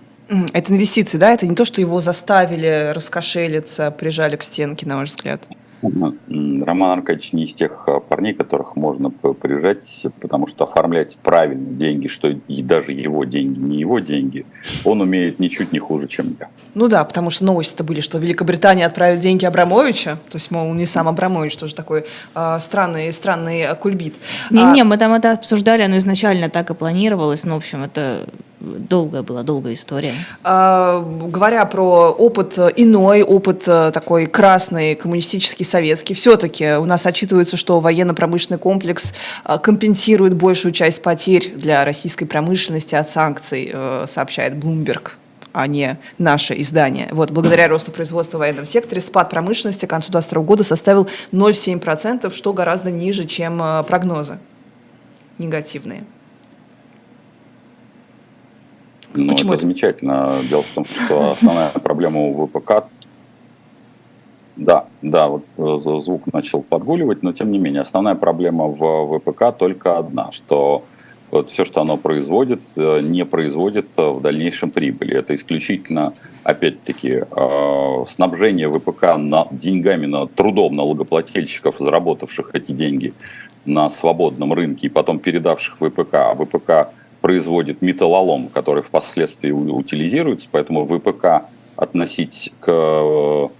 Это 0.52 0.72
инвестиции, 0.72 1.18
да? 1.18 1.32
Это 1.32 1.46
не 1.46 1.54
то, 1.54 1.64
что 1.64 1.80
его 1.80 2.00
заставили 2.00 2.92
раскошелиться, 2.94 3.90
прижали 3.90 4.36
к 4.36 4.42
стенке, 4.42 4.86
на 4.86 4.96
ваш 4.96 5.10
взгляд? 5.10 5.42
Роман 5.82 6.98
Аркадьевич 6.98 7.32
не 7.32 7.44
из 7.44 7.54
тех 7.54 7.84
а, 7.86 8.00
парней, 8.00 8.34
которых 8.34 8.76
можно 8.76 9.10
прижать, 9.10 10.06
потому 10.20 10.46
что 10.46 10.64
оформлять 10.64 11.18
правильно 11.22 11.70
деньги, 11.70 12.06
что 12.06 12.28
и 12.28 12.62
даже 12.62 12.92
его 12.92 13.24
деньги, 13.24 13.58
не 13.58 13.78
его 13.80 13.98
деньги, 13.98 14.44
он 14.84 15.00
умеет 15.00 15.38
ничуть 15.38 15.72
не 15.72 15.78
хуже, 15.78 16.08
чем 16.08 16.36
я. 16.38 16.48
Ну 16.74 16.88
да, 16.88 17.04
потому 17.04 17.30
что 17.30 17.44
новости-то 17.44 17.82
были, 17.82 18.00
что 18.00 18.18
Великобритания 18.18 18.86
отправит 18.86 19.20
деньги 19.20 19.44
Абрамовича, 19.44 20.18
то 20.30 20.36
есть, 20.36 20.50
мол, 20.50 20.72
не 20.74 20.86
сам 20.86 21.08
Абрамович, 21.08 21.56
тоже 21.56 21.74
такой 21.74 22.04
а, 22.34 22.60
странный, 22.60 23.12
странный 23.12 23.64
а, 23.64 23.74
кульбит. 23.74 24.14
Не-не, 24.50 24.82
А, 24.82 24.84
мы 24.84 24.98
там 24.98 25.12
это 25.12 25.32
обсуждали, 25.32 25.82
оно 25.82 25.96
изначально 25.96 26.50
так 26.50 26.70
и 26.70 26.74
планировалось. 26.74 27.44
Ну, 27.44 27.54
в 27.54 27.58
общем, 27.58 27.82
это 27.82 28.26
долгая 28.60 29.22
была, 29.22 29.42
долгая 29.42 29.74
история. 29.74 30.12
а, 30.44 31.00
говоря 31.00 31.64
про 31.64 32.10
опыт 32.10 32.58
э, 32.58 32.70
иной, 32.76 33.22
опыт 33.22 33.62
э, 33.66 33.90
такой 33.92 34.26
красный, 34.26 34.94
коммунистический, 34.94 35.64
советский, 35.64 36.14
все-таки 36.14 36.76
у 36.76 36.84
нас 36.84 37.06
отчитывается, 37.06 37.56
что 37.56 37.80
военно-промышленный 37.80 38.58
комплекс 38.58 39.12
а, 39.44 39.58
компенсирует 39.58 40.34
большую 40.34 40.72
часть 40.72 41.02
потерь 41.02 41.52
для 41.54 41.84
российской 41.84 42.26
промышленности 42.26 42.94
от 42.94 43.08
санкций, 43.08 43.70
э, 43.72 44.04
сообщает 44.06 44.54
Bloomberg 44.54 45.12
а 45.52 45.66
не 45.66 45.98
наше 46.16 46.60
издание. 46.60 47.08
Вот, 47.10 47.32
благодаря 47.32 47.66
росту 47.66 47.90
производства 47.90 48.36
в 48.36 48.40
военном 48.40 48.64
секторе 48.64 49.00
спад 49.00 49.30
промышленности 49.30 49.84
к 49.84 49.90
концу 49.90 50.12
2022 50.12 50.42
года 50.44 50.62
составил 50.62 51.08
0,7%, 51.32 52.32
что 52.32 52.52
гораздо 52.52 52.92
ниже, 52.92 53.26
чем 53.26 53.60
э, 53.60 53.82
прогнозы 53.82 54.38
негативные. 55.38 56.04
Ну, 59.14 59.32
Почему 59.32 59.52
это 59.52 59.54
это? 59.54 59.62
замечательно. 59.62 60.32
Дело 60.48 60.62
в 60.62 60.74
том, 60.74 60.84
что 60.84 61.32
основная 61.32 61.70
проблема 61.82 62.20
у 62.20 62.46
ВПК... 62.46 62.84
Да, 64.56 64.84
да, 65.00 65.28
вот 65.28 65.44
э, 65.56 65.76
звук 65.78 66.32
начал 66.32 66.60
подгуливать, 66.60 67.22
но 67.22 67.32
тем 67.32 67.50
не 67.50 67.58
менее, 67.58 67.80
основная 67.80 68.14
проблема 68.14 68.66
в 68.66 69.18
ВПК 69.18 69.56
только 69.56 69.96
одна, 69.96 70.32
что 70.32 70.84
вот 71.30 71.50
все, 71.50 71.64
что 71.64 71.80
оно 71.80 71.96
производит, 71.96 72.60
э, 72.76 72.98
не 73.00 73.24
производит 73.24 73.86
э, 73.96 74.10
в 74.10 74.20
дальнейшем 74.20 74.70
прибыли. 74.70 75.16
Это 75.16 75.34
исключительно, 75.34 76.12
опять-таки, 76.42 77.24
снабжение 78.06 78.68
ВПК 78.68 79.16
на, 79.16 79.46
деньгами, 79.50 80.04
на 80.06 80.26
трудом 80.26 80.74
налогоплательщиков, 80.74 81.78
заработавших 81.78 82.50
эти 82.52 82.72
деньги 82.72 83.14
на 83.64 83.88
свободном 83.88 84.52
рынке 84.52 84.88
и 84.88 84.90
потом 84.90 85.18
передавших 85.18 85.76
ВПК. 85.76 86.14
А 86.14 86.34
ВПК 86.34 86.92
производит 87.20 87.82
металлолом, 87.82 88.48
который 88.48 88.82
впоследствии 88.82 89.50
утилизируется, 89.50 90.48
поэтому 90.50 90.86
ВПК 90.86 91.44
относить 91.76 92.52
к, 92.60 93.50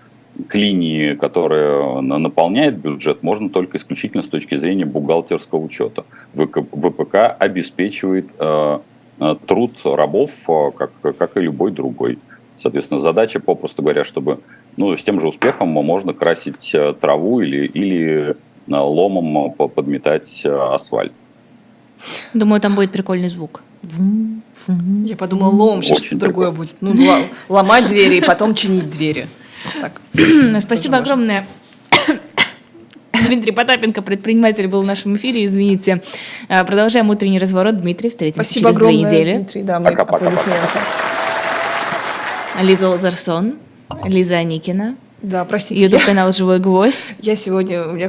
к 0.49 0.55
линии, 0.55 1.15
которая 1.15 2.01
на- 2.01 2.19
наполняет 2.19 2.79
бюджет, 2.79 3.23
можно 3.23 3.49
только 3.51 3.79
исключительно 3.79 4.23
с 4.23 4.29
точки 4.29 4.55
зрения 4.55 4.85
бухгалтерского 4.85 5.61
учета. 5.61 6.05
ВПК 6.35 7.37
обеспечивает 7.39 8.31
э, 8.39 8.79
э, 9.21 9.37
труд 9.47 9.73
рабов, 9.85 10.31
э, 10.49 10.71
как, 10.77 10.93
как 11.17 11.37
и 11.37 11.41
любой 11.41 11.73
другой. 11.73 12.19
Соответственно, 12.55 13.01
задача, 13.01 13.41
попросту 13.41 13.83
говоря, 13.83 14.05
чтобы 14.05 14.41
ну, 14.77 14.95
с 14.95 15.03
тем 15.03 15.21
же 15.21 15.29
успехом 15.29 15.69
можно 15.69 16.13
красить 16.13 16.75
э, 16.75 16.95
траву 16.95 17.41
или, 17.41 17.67
или 17.67 18.37
ломом 18.69 19.53
подметать 19.53 20.47
асфальт. 20.47 21.13
Думаю, 22.35 22.61
там 22.61 22.75
будет 22.75 22.93
прикольный 22.93 23.29
звук. 23.29 23.63
Я 25.05 25.17
подумала, 25.17 25.51
лом, 25.51 25.83
сейчас 25.83 25.99
что-то 25.99 26.17
другое 26.17 26.51
будет. 26.51 26.77
Ну, 26.81 26.95
ломать 27.49 27.87
двери 27.89 28.17
и 28.17 28.21
потом 28.21 28.55
чинить 28.55 28.91
двери. 28.91 29.27
Так. 29.81 30.01
Спасибо 30.61 30.99
огромное. 30.99 31.47
Дмитрий 33.27 33.53
Потапенко, 33.53 34.03
предприниматель, 34.03 34.67
был 34.69 34.81
в 34.83 34.85
нашем 34.85 35.17
эфире, 35.17 35.45
извините. 35.45 36.03
А, 36.49 36.65
Продолжаем 36.65 37.11
утренний 37.11 37.39
разворот. 37.39 37.81
Дмитрий, 37.81 38.09
встретимся 38.11 38.43
Спасибо 38.45 38.69
через 38.71 38.79
две 38.79 38.87
огромное, 38.89 39.11
недели. 39.11 39.37
Дмитрий. 39.37 39.63
Да, 39.63 39.79
мы 39.81 39.91
Пока-пока. 39.91 40.17
аплодисменты. 40.27 40.79
Лиза 42.63 42.89
Лазарсон, 42.89 43.55
Лиза 44.05 44.37
Аникина, 44.37 44.97
Да, 45.23 45.45
простите, 45.45 45.83
YouTube-канал 45.85 46.33
«Живой 46.33 46.59
гвоздь». 46.59 47.15
я 47.21 47.37
сегодня, 47.37 47.87
у 47.87 47.93
меня 47.93 48.09